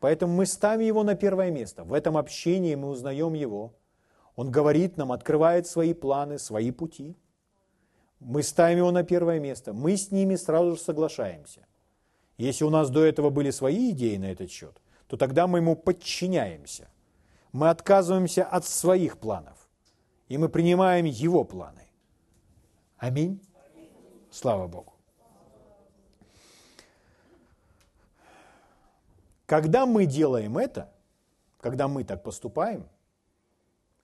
Поэтому 0.00 0.34
мы 0.34 0.46
ставим 0.46 0.86
его 0.86 1.02
на 1.02 1.14
первое 1.14 1.50
место. 1.50 1.84
В 1.84 1.92
этом 1.92 2.16
общении 2.16 2.74
мы 2.74 2.88
узнаем 2.88 3.34
его. 3.34 3.74
Он 4.34 4.50
говорит 4.50 4.96
нам, 4.96 5.12
открывает 5.12 5.66
свои 5.66 5.92
планы, 5.92 6.38
свои 6.38 6.70
пути. 6.70 7.14
Мы 8.18 8.42
ставим 8.42 8.78
его 8.78 8.90
на 8.90 9.02
первое 9.02 9.40
место. 9.40 9.74
Мы 9.74 9.98
с 9.98 10.10
ними 10.10 10.36
сразу 10.36 10.70
же 10.70 10.80
соглашаемся. 10.80 11.66
Если 12.38 12.64
у 12.64 12.70
нас 12.70 12.88
до 12.88 13.04
этого 13.04 13.28
были 13.28 13.50
свои 13.50 13.90
идеи 13.90 14.16
на 14.16 14.32
этот 14.32 14.50
счет, 14.50 14.80
то 15.06 15.18
тогда 15.18 15.46
мы 15.46 15.58
ему 15.58 15.76
подчиняемся. 15.76 16.88
Мы 17.52 17.68
отказываемся 17.68 18.42
от 18.42 18.64
своих 18.64 19.18
планов. 19.18 19.68
И 20.28 20.38
мы 20.38 20.48
принимаем 20.48 21.04
его 21.04 21.44
планы. 21.44 21.90
Аминь. 22.96 23.42
Слава 24.30 24.66
Богу. 24.66 24.87
Когда 29.48 29.86
мы 29.86 30.04
делаем 30.04 30.58
это, 30.58 30.92
когда 31.58 31.88
мы 31.88 32.04
так 32.04 32.22
поступаем, 32.22 32.86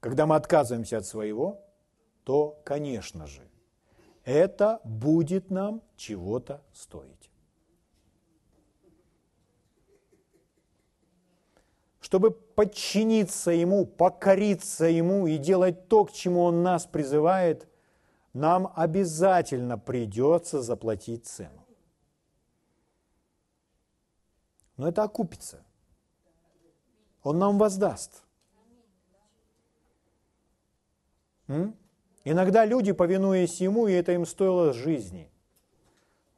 когда 0.01 0.24
мы 0.24 0.36
отказываемся 0.36 0.97
от 0.97 1.05
своего, 1.05 1.61
то, 2.24 2.59
конечно 2.64 3.26
же, 3.26 3.42
это 4.24 4.80
будет 4.84 5.51
нам 5.51 5.82
чего-то 5.97 6.62
стоить. 6.72 7.30
чтобы 12.01 12.30
подчиниться 12.30 13.51
Ему, 13.51 13.86
покориться 13.86 14.84
Ему 14.84 15.26
и 15.26 15.38
делать 15.38 15.88
то, 15.88 16.05
к 16.05 16.12
чему 16.12 16.42
Он 16.42 16.62
нас 16.62 16.84
призывает, 16.84 17.66
нам 18.34 18.70
обязательно 18.76 19.78
придется 19.78 20.61
заплатить 20.61 21.26
цену. 21.26 21.63
Но 24.77 24.89
это 24.89 25.03
окупится. 25.03 25.64
Он 27.22 27.39
нам 27.39 27.59
воздаст. 27.59 28.22
М? 31.47 31.77
Иногда 32.25 32.64
люди, 32.64 32.93
повинуясь 32.93 33.61
Ему, 33.61 33.87
и 33.87 33.93
это 33.93 34.12
им 34.12 34.27
стоило 34.27 34.72
жизни. 34.72 35.31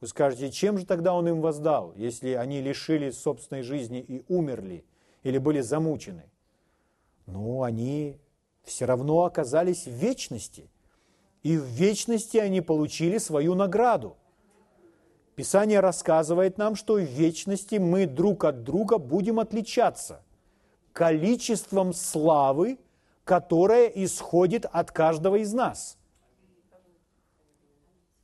Вы 0.00 0.08
скажете, 0.08 0.50
чем 0.50 0.78
же 0.78 0.84
тогда 0.86 1.14
Он 1.14 1.28
им 1.28 1.40
воздал, 1.40 1.92
если 1.96 2.30
они 2.30 2.60
лишились 2.60 3.18
собственной 3.18 3.62
жизни 3.62 4.00
и 4.00 4.24
умерли– 4.28 4.84
или 5.26 5.38
были 5.38 5.60
замучены. 5.60 6.30
Но 7.26 7.62
они 7.62 8.20
все 8.62 8.84
равно 8.84 9.24
оказались 9.24 9.86
в 9.86 9.90
вечности. 9.90 10.70
И 11.42 11.56
в 11.56 11.64
вечности 11.64 12.36
они 12.36 12.60
получили 12.60 13.18
свою 13.18 13.56
награду. 13.56 14.16
Писание 15.36 15.80
рассказывает 15.80 16.56
нам, 16.56 16.74
что 16.76 16.94
в 16.94 17.02
вечности 17.02 17.74
мы 17.74 18.06
друг 18.06 18.44
от 18.44 18.64
друга 18.64 18.96
будем 18.96 19.38
отличаться 19.38 20.22
количеством 20.94 21.92
славы, 21.92 22.78
которая 23.24 23.86
исходит 23.88 24.64
от 24.64 24.90
каждого 24.92 25.36
из 25.36 25.52
нас. 25.52 25.98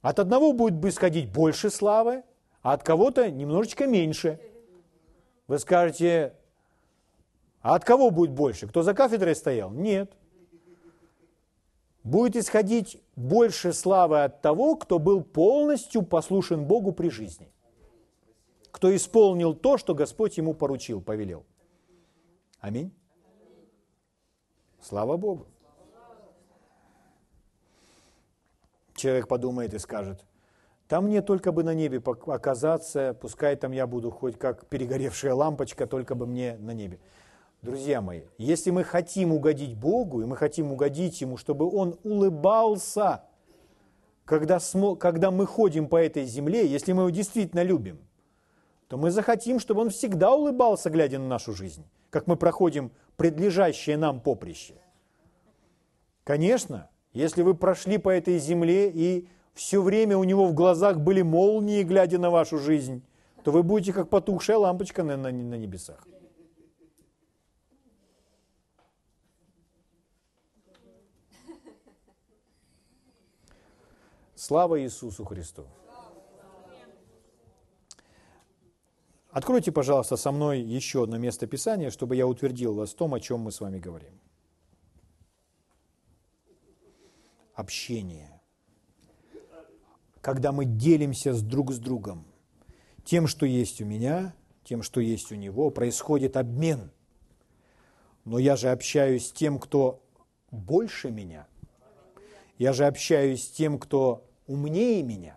От 0.00 0.20
одного 0.20 0.54
будет 0.54 0.82
исходить 0.86 1.30
больше 1.30 1.68
славы, 1.68 2.24
а 2.62 2.72
от 2.72 2.82
кого-то 2.82 3.30
немножечко 3.30 3.86
меньше. 3.86 4.40
Вы 5.48 5.58
скажете, 5.58 6.34
а 7.60 7.74
от 7.74 7.84
кого 7.84 8.10
будет 8.10 8.30
больше? 8.30 8.66
Кто 8.66 8.82
за 8.82 8.94
кафедрой 8.94 9.36
стоял? 9.36 9.70
Нет. 9.70 10.12
Будет 12.04 12.36
исходить 12.36 13.00
больше 13.14 13.72
славы 13.72 14.24
от 14.24 14.42
того, 14.42 14.76
кто 14.76 14.98
был 14.98 15.22
полностью 15.22 16.02
послушен 16.02 16.64
Богу 16.64 16.92
при 16.92 17.08
жизни. 17.08 17.52
Кто 18.72 18.94
исполнил 18.94 19.54
то, 19.54 19.78
что 19.78 19.94
Господь 19.94 20.36
ему 20.36 20.54
поручил, 20.54 21.00
повелел. 21.00 21.44
Аминь. 22.58 22.92
Слава 24.80 25.16
Богу. 25.16 25.46
Человек 28.94 29.28
подумает 29.28 29.74
и 29.74 29.78
скажет, 29.78 30.24
там 30.88 31.06
мне 31.06 31.22
только 31.22 31.52
бы 31.52 31.64
на 31.64 31.72
небе 31.72 32.02
оказаться, 32.26 33.16
пускай 33.20 33.56
там 33.56 33.72
я 33.72 33.86
буду 33.86 34.10
хоть 34.10 34.38
как 34.38 34.66
перегоревшая 34.66 35.34
лампочка, 35.34 35.86
только 35.86 36.14
бы 36.14 36.26
мне 36.26 36.56
на 36.58 36.72
небе. 36.72 37.00
Друзья 37.62 38.00
мои, 38.00 38.22
если 38.38 38.70
мы 38.70 38.82
хотим 38.82 39.32
угодить 39.32 39.76
Богу, 39.76 40.20
и 40.20 40.24
мы 40.24 40.36
хотим 40.36 40.72
угодить 40.72 41.20
Ему, 41.20 41.36
чтобы 41.36 41.70
Он 41.70 41.96
улыбался, 42.02 43.22
когда, 44.24 44.58
когда 44.98 45.30
мы 45.30 45.46
ходим 45.46 45.86
по 45.86 45.94
этой 45.94 46.24
земле, 46.24 46.66
если 46.66 46.92
мы 46.92 47.02
Его 47.02 47.10
действительно 47.10 47.62
любим, 47.62 48.00
то 48.88 48.96
мы 48.96 49.12
захотим, 49.12 49.60
чтобы 49.60 49.82
Он 49.82 49.90
всегда 49.90 50.32
улыбался, 50.32 50.90
глядя 50.90 51.20
на 51.20 51.28
нашу 51.28 51.52
жизнь, 51.52 51.84
как 52.10 52.26
мы 52.26 52.34
проходим 52.34 52.90
предлежащее 53.16 53.96
нам 53.96 54.20
поприще. 54.20 54.74
Конечно, 56.24 56.90
если 57.12 57.42
вы 57.42 57.54
прошли 57.54 57.98
по 57.98 58.08
этой 58.08 58.38
земле 58.38 58.90
и 58.90 59.28
все 59.54 59.80
время 59.82 60.18
у 60.18 60.24
него 60.24 60.46
в 60.46 60.54
глазах 60.54 60.98
были 60.98 61.22
молнии, 61.22 61.84
глядя 61.84 62.18
на 62.18 62.30
вашу 62.30 62.58
жизнь, 62.58 63.04
то 63.44 63.52
вы 63.52 63.62
будете 63.62 63.92
как 63.92 64.08
потухшая 64.08 64.56
лампочка 64.56 65.04
на, 65.04 65.16
на, 65.16 65.30
на 65.30 65.54
небесах. 65.54 66.08
Слава 74.44 74.82
Иисусу 74.82 75.24
Христу! 75.24 75.68
Откройте, 79.30 79.70
пожалуйста, 79.70 80.16
со 80.16 80.32
мной 80.32 80.60
еще 80.60 81.04
одно 81.04 81.16
место 81.16 81.46
Писания, 81.46 81.90
чтобы 81.90 82.16
я 82.16 82.26
утвердил 82.26 82.74
вас 82.74 82.90
в 82.90 82.96
том, 82.96 83.14
о 83.14 83.20
чем 83.20 83.38
мы 83.38 83.52
с 83.52 83.60
вами 83.60 83.78
говорим. 83.78 84.18
Общение. 87.54 88.40
Когда 90.20 90.50
мы 90.50 90.64
делимся 90.64 91.34
с 91.34 91.40
друг 91.40 91.70
с 91.70 91.78
другом 91.78 92.26
тем, 93.04 93.28
что 93.28 93.46
есть 93.46 93.80
у 93.80 93.84
меня, 93.84 94.34
тем, 94.64 94.82
что 94.82 95.00
есть 95.00 95.30
у 95.30 95.36
него, 95.36 95.70
происходит 95.70 96.36
обмен. 96.36 96.90
Но 98.24 98.40
я 98.40 98.56
же 98.56 98.72
общаюсь 98.72 99.28
с 99.28 99.32
тем, 99.32 99.60
кто 99.60 100.02
больше 100.50 101.12
меня. 101.12 101.46
Я 102.58 102.72
же 102.72 102.86
общаюсь 102.86 103.46
с 103.46 103.48
тем, 103.48 103.78
кто 103.78 104.28
умнее 104.52 105.02
меня, 105.02 105.36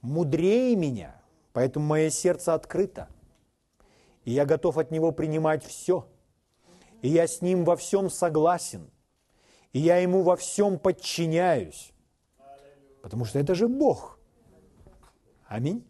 мудрее 0.00 0.74
меня, 0.76 1.20
поэтому 1.52 1.86
мое 1.86 2.10
сердце 2.10 2.54
открыто. 2.54 3.08
И 4.24 4.32
я 4.32 4.46
готов 4.46 4.78
от 4.78 4.90
него 4.90 5.12
принимать 5.12 5.64
все. 5.64 6.06
И 7.02 7.08
я 7.08 7.26
с 7.26 7.42
ним 7.42 7.64
во 7.64 7.76
всем 7.76 8.08
согласен. 8.08 8.88
И 9.72 9.80
я 9.80 9.96
ему 9.96 10.22
во 10.22 10.36
всем 10.36 10.78
подчиняюсь. 10.78 11.92
Потому 13.02 13.24
что 13.24 13.38
это 13.38 13.54
же 13.54 13.68
Бог. 13.68 14.18
Аминь. 15.46 15.84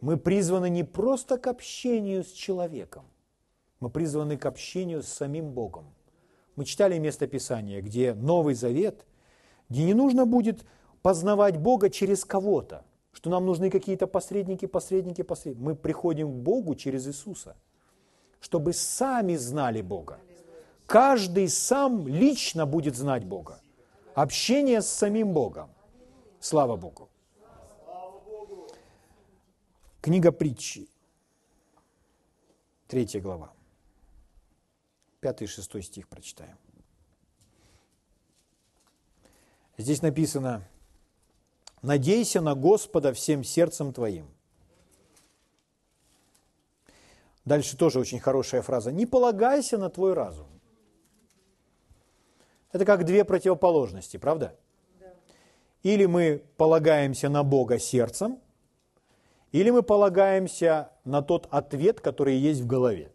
Мы 0.00 0.18
призваны 0.18 0.68
не 0.68 0.84
просто 0.84 1.38
к 1.38 1.46
общению 1.46 2.22
с 2.22 2.30
человеком. 2.30 3.06
Мы 3.80 3.88
призваны 3.88 4.36
к 4.36 4.44
общению 4.44 5.02
с 5.02 5.08
самим 5.08 5.52
Богом. 5.52 5.94
Мы 6.56 6.66
читали 6.66 6.98
место 6.98 7.26
Писания, 7.26 7.80
где 7.80 8.12
Новый 8.12 8.54
Завет, 8.54 9.06
где 9.70 9.84
не 9.84 9.94
нужно 9.94 10.26
будет 10.26 10.64
познавать 11.04 11.58
Бога 11.58 11.90
через 11.90 12.24
кого-то, 12.24 12.82
что 13.12 13.28
нам 13.28 13.44
нужны 13.44 13.70
какие-то 13.70 14.06
посредники, 14.06 14.64
посредники, 14.64 15.20
посредники. 15.22 15.62
Мы 15.62 15.74
приходим 15.74 16.32
к 16.32 16.36
Богу 16.36 16.74
через 16.74 17.06
Иисуса, 17.06 17.56
чтобы 18.40 18.72
сами 18.72 19.36
знали 19.36 19.82
Бога. 19.82 20.18
Каждый 20.86 21.50
сам 21.50 22.08
лично 22.08 22.64
будет 22.64 22.96
знать 22.96 23.26
Бога. 23.26 23.60
Общение 24.14 24.80
с 24.80 24.88
самим 24.88 25.34
Богом. 25.34 25.68
Слава 26.40 26.76
Богу. 26.76 27.10
Книга 30.00 30.32
притчи. 30.32 30.88
Третья 32.88 33.20
глава. 33.20 33.52
Пятый 35.20 35.44
и 35.44 35.48
шестой 35.48 35.82
стих 35.82 36.08
прочитаем. 36.08 36.56
Здесь 39.76 40.00
написано, 40.00 40.62
Надейся 41.84 42.40
на 42.40 42.54
Господа 42.54 43.12
всем 43.12 43.44
сердцем 43.44 43.92
твоим. 43.92 44.26
Дальше 47.44 47.76
тоже 47.76 48.00
очень 48.00 48.20
хорошая 48.20 48.62
фраза. 48.62 48.90
Не 48.90 49.04
полагайся 49.04 49.76
на 49.76 49.90
твой 49.90 50.14
разум. 50.14 50.46
Это 52.72 52.86
как 52.86 53.04
две 53.04 53.22
противоположности, 53.22 54.16
правда? 54.16 54.56
Или 55.82 56.06
мы 56.06 56.42
полагаемся 56.56 57.28
на 57.28 57.42
Бога 57.42 57.78
сердцем, 57.78 58.40
или 59.52 59.68
мы 59.68 59.82
полагаемся 59.82 60.90
на 61.04 61.20
тот 61.20 61.46
ответ, 61.50 62.00
который 62.00 62.36
есть 62.36 62.62
в 62.62 62.66
голове. 62.66 63.12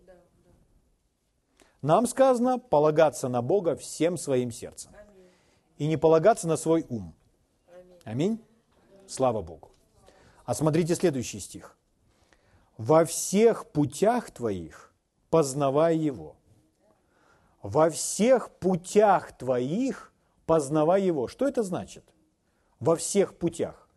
Нам 1.82 2.06
сказано 2.06 2.60
полагаться 2.60 3.30
на 3.30 3.42
Бога 3.42 3.76
всем 3.76 4.16
своим 4.16 4.52
сердцем. 4.52 4.92
И 5.80 5.88
не 5.88 5.98
полагаться 5.98 6.48
на 6.48 6.56
свой 6.56 6.86
ум. 6.88 7.16
Аминь. 8.04 8.40
Слава 9.10 9.42
Богу. 9.42 9.72
А 10.46 10.54
смотрите 10.54 10.96
следующий 10.96 11.40
стих. 11.40 11.76
«Во 12.78 13.04
всех 13.06 13.66
путях 13.66 14.30
твоих 14.32 14.94
познавай 15.30 15.98
Его». 15.98 16.36
Во 17.62 17.90
всех 17.90 18.52
путях 18.52 19.38
твоих 19.38 20.14
познавай 20.46 21.02
Его. 21.02 21.28
Что 21.28 21.48
это 21.48 21.64
значит? 21.64 22.06
Во 22.80 22.96
всех 22.96 23.38
путях. 23.38 23.90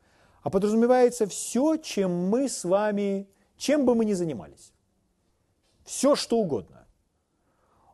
А 0.43 0.51
подразумевается 0.51 1.27
все, 1.27 1.77
чем 1.77 2.11
мы 2.29 2.49
с 2.49 2.65
вами, 2.65 3.29
чем 3.57 3.87
бы 3.87 3.95
мы 3.95 4.05
ни 4.05 4.15
занимались. 4.15 4.73
Все, 5.85 6.17
что 6.17 6.39
угодно. 6.39 6.87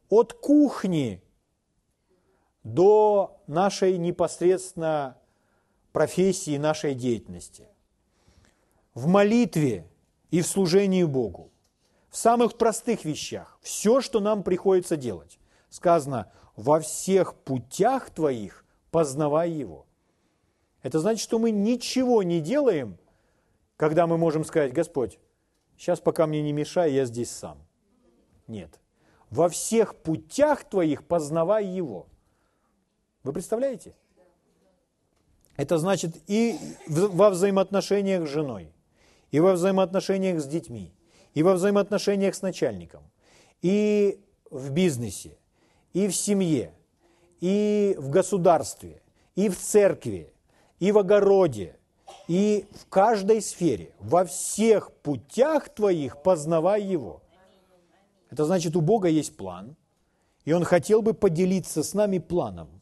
От 0.08 0.32
кухни 0.32 1.22
до 2.62 3.42
нашей 3.46 3.98
непосредственно 3.98 5.18
профессии 5.92 6.56
нашей 6.56 6.94
деятельности, 6.94 7.68
в 8.94 9.06
молитве 9.06 9.88
и 10.30 10.42
в 10.42 10.46
служении 10.46 11.04
Богу, 11.04 11.50
в 12.10 12.16
самых 12.16 12.56
простых 12.56 13.04
вещах, 13.04 13.58
все, 13.62 14.00
что 14.00 14.20
нам 14.20 14.42
приходится 14.42 14.96
делать. 14.96 15.38
Сказано, 15.68 16.32
во 16.56 16.80
всех 16.80 17.34
путях 17.34 18.10
твоих 18.10 18.64
познавай 18.90 19.50
Его. 19.50 19.86
Это 20.82 21.00
значит, 21.00 21.22
что 21.22 21.38
мы 21.38 21.50
ничего 21.50 22.22
не 22.22 22.40
делаем, 22.40 22.98
когда 23.76 24.06
мы 24.06 24.18
можем 24.18 24.44
сказать, 24.44 24.72
Господь, 24.72 25.18
сейчас 25.76 26.00
пока 26.00 26.26
мне 26.26 26.42
не 26.42 26.52
мешай, 26.52 26.92
я 26.92 27.04
здесь 27.04 27.30
сам. 27.30 27.58
Нет. 28.46 28.80
во 29.30 29.48
всех 29.48 29.94
путях 29.96 30.64
твоих 30.64 31.06
познавай 31.06 31.66
Его. 31.66 32.06
Вы 33.22 33.32
представляете? 33.32 33.94
Это 35.58 35.76
значит 35.78 36.12
и 36.28 36.56
во 36.86 37.30
взаимоотношениях 37.30 38.28
с 38.28 38.30
женой, 38.30 38.72
и 39.32 39.40
во 39.40 39.54
взаимоотношениях 39.54 40.40
с 40.40 40.46
детьми, 40.46 40.94
и 41.34 41.42
во 41.42 41.54
взаимоотношениях 41.54 42.36
с 42.36 42.42
начальником, 42.42 43.02
и 43.60 44.20
в 44.52 44.70
бизнесе, 44.70 45.36
и 45.92 46.06
в 46.06 46.14
семье, 46.14 46.72
и 47.40 47.96
в 47.98 48.08
государстве, 48.08 49.02
и 49.34 49.48
в 49.48 49.58
церкви, 49.58 50.32
и 50.78 50.92
в 50.92 50.98
огороде, 50.98 51.76
и 52.28 52.66
в 52.80 52.86
каждой 52.86 53.42
сфере, 53.42 53.90
во 53.98 54.24
всех 54.24 54.92
путях 54.92 55.70
твоих 55.70 56.22
познавай 56.22 56.82
Его. 56.82 57.20
Это 58.30 58.44
значит, 58.44 58.76
у 58.76 58.80
Бога 58.80 59.08
есть 59.08 59.36
план, 59.36 59.74
и 60.44 60.52
Он 60.52 60.62
хотел 60.62 61.02
бы 61.02 61.14
поделиться 61.14 61.82
с 61.82 61.94
нами 61.94 62.18
планом, 62.18 62.77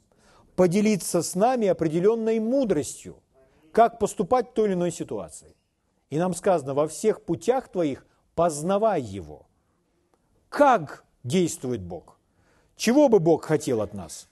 поделиться 0.56 1.22
с 1.22 1.34
нами 1.34 1.68
определенной 1.68 2.40
мудростью, 2.40 3.22
как 3.72 3.98
поступать 3.98 4.50
в 4.50 4.52
той 4.54 4.68
или 4.68 4.74
иной 4.74 4.90
ситуации. 4.90 5.54
И 6.08 6.18
нам 6.18 6.34
сказано, 6.34 6.74
во 6.74 6.88
всех 6.88 7.22
путях 7.24 7.68
твоих 7.68 8.06
познавай 8.34 9.02
Его. 9.02 9.46
Как 10.48 11.04
действует 11.22 11.82
Бог? 11.82 12.18
Чего 12.76 13.08
бы 13.08 13.20
Бог 13.20 13.44
хотел 13.44 13.82
от 13.82 13.92
нас? 13.92 14.28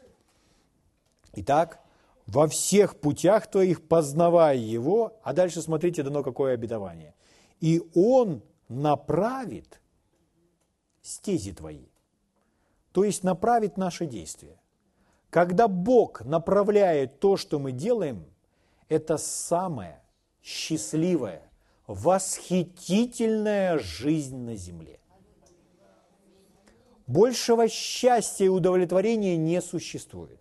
Итак, 1.34 1.80
во 2.26 2.48
всех 2.48 3.00
путях 3.00 3.50
твоих 3.50 3.86
познавай 3.86 4.58
Его, 4.58 5.18
а 5.22 5.32
дальше 5.32 5.60
смотрите, 5.60 6.02
дано 6.02 6.22
какое 6.22 6.54
обетование. 6.54 7.14
И 7.60 7.82
Он 7.94 8.42
направит 8.68 9.80
стези 11.02 11.52
твои, 11.52 11.88
то 12.92 13.04
есть 13.04 13.24
направит 13.24 13.76
наши 13.76 14.06
действия. 14.06 14.58
Когда 15.34 15.66
Бог 15.66 16.24
направляет 16.24 17.18
то, 17.18 17.36
что 17.36 17.58
мы 17.58 17.72
делаем, 17.72 18.24
это 18.88 19.16
самая 19.16 20.00
счастливая, 20.40 21.50
восхитительная 21.88 23.80
жизнь 23.80 24.36
на 24.36 24.54
земле. 24.54 25.00
Большего 27.08 27.66
счастья 27.66 28.44
и 28.44 28.48
удовлетворения 28.48 29.36
не 29.36 29.60
существует. 29.60 30.40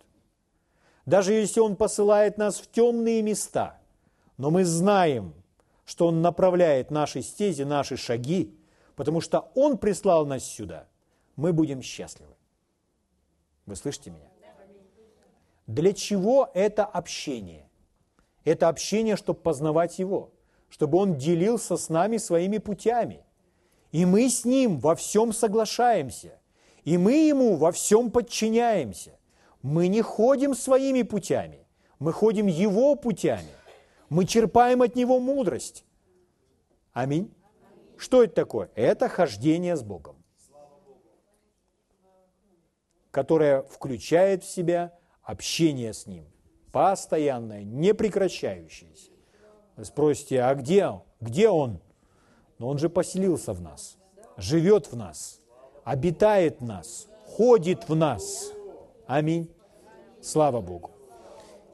Даже 1.06 1.32
если 1.32 1.58
Он 1.58 1.74
посылает 1.74 2.38
нас 2.38 2.60
в 2.60 2.70
темные 2.70 3.20
места, 3.20 3.80
но 4.36 4.52
мы 4.52 4.64
знаем, 4.64 5.34
что 5.84 6.06
Он 6.06 6.22
направляет 6.22 6.92
наши 6.92 7.20
стези, 7.22 7.64
наши 7.64 7.96
шаги, 7.96 8.56
потому 8.94 9.20
что 9.20 9.50
Он 9.56 9.76
прислал 9.76 10.24
нас 10.24 10.44
сюда, 10.44 10.86
мы 11.34 11.52
будем 11.52 11.82
счастливы. 11.82 12.36
Вы 13.66 13.74
слышите 13.74 14.10
меня? 14.10 14.28
Для 15.66 15.92
чего 15.92 16.50
это 16.54 16.84
общение? 16.84 17.68
Это 18.44 18.68
общение, 18.68 19.16
чтобы 19.16 19.40
познавать 19.40 19.98
Его, 19.98 20.30
чтобы 20.68 20.98
Он 20.98 21.16
делился 21.16 21.76
с 21.76 21.88
нами 21.88 22.18
своими 22.18 22.58
путями. 22.58 23.24
И 23.92 24.04
мы 24.04 24.28
с 24.28 24.44
Ним 24.44 24.78
во 24.78 24.94
всем 24.94 25.32
соглашаемся, 25.32 26.38
и 26.84 26.98
мы 26.98 27.28
Ему 27.28 27.56
во 27.56 27.72
всем 27.72 28.10
подчиняемся. 28.10 29.18
Мы 29.62 29.88
не 29.88 30.02
ходим 30.02 30.54
своими 30.54 31.02
путями, 31.02 31.66
мы 31.98 32.12
ходим 32.12 32.46
Его 32.46 32.96
путями. 32.96 33.48
Мы 34.10 34.26
черпаем 34.26 34.82
от 34.82 34.94
Него 34.96 35.18
мудрость. 35.18 35.84
Аминь. 36.92 37.32
Что 37.96 38.22
это 38.22 38.34
такое? 38.34 38.70
Это 38.74 39.08
хождение 39.08 39.76
с 39.76 39.82
Богом, 39.82 40.16
которое 43.10 43.62
включает 43.62 44.44
в 44.44 44.48
себя 44.48 44.92
общение 45.24 45.92
с 45.92 46.06
Ним, 46.06 46.24
постоянное, 46.72 47.64
непрекращающееся. 47.64 49.10
Вы 49.76 49.84
спросите, 49.84 50.42
а 50.42 50.54
где? 50.54 51.00
Где 51.20 51.48
Он? 51.48 51.80
Но 52.58 52.68
Он 52.68 52.78
же 52.78 52.88
поселился 52.88 53.52
в 53.52 53.60
нас, 53.60 53.96
живет 54.36 54.92
в 54.92 54.96
нас, 54.96 55.40
обитает 55.84 56.60
в 56.60 56.64
нас, 56.64 57.08
ходит 57.26 57.88
в 57.88 57.96
нас. 57.96 58.52
Аминь. 59.06 59.50
Слава 60.20 60.60
Богу. 60.60 60.90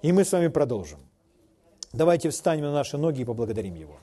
И 0.02 0.12
мы 0.12 0.24
с 0.24 0.32
вами 0.32 0.48
продолжим. 0.48 0.98
Давайте 1.92 2.30
встанем 2.30 2.64
на 2.64 2.72
наши 2.72 2.96
ноги 2.96 3.22
и 3.22 3.24
поблагодарим 3.24 3.74
Его. 3.74 3.98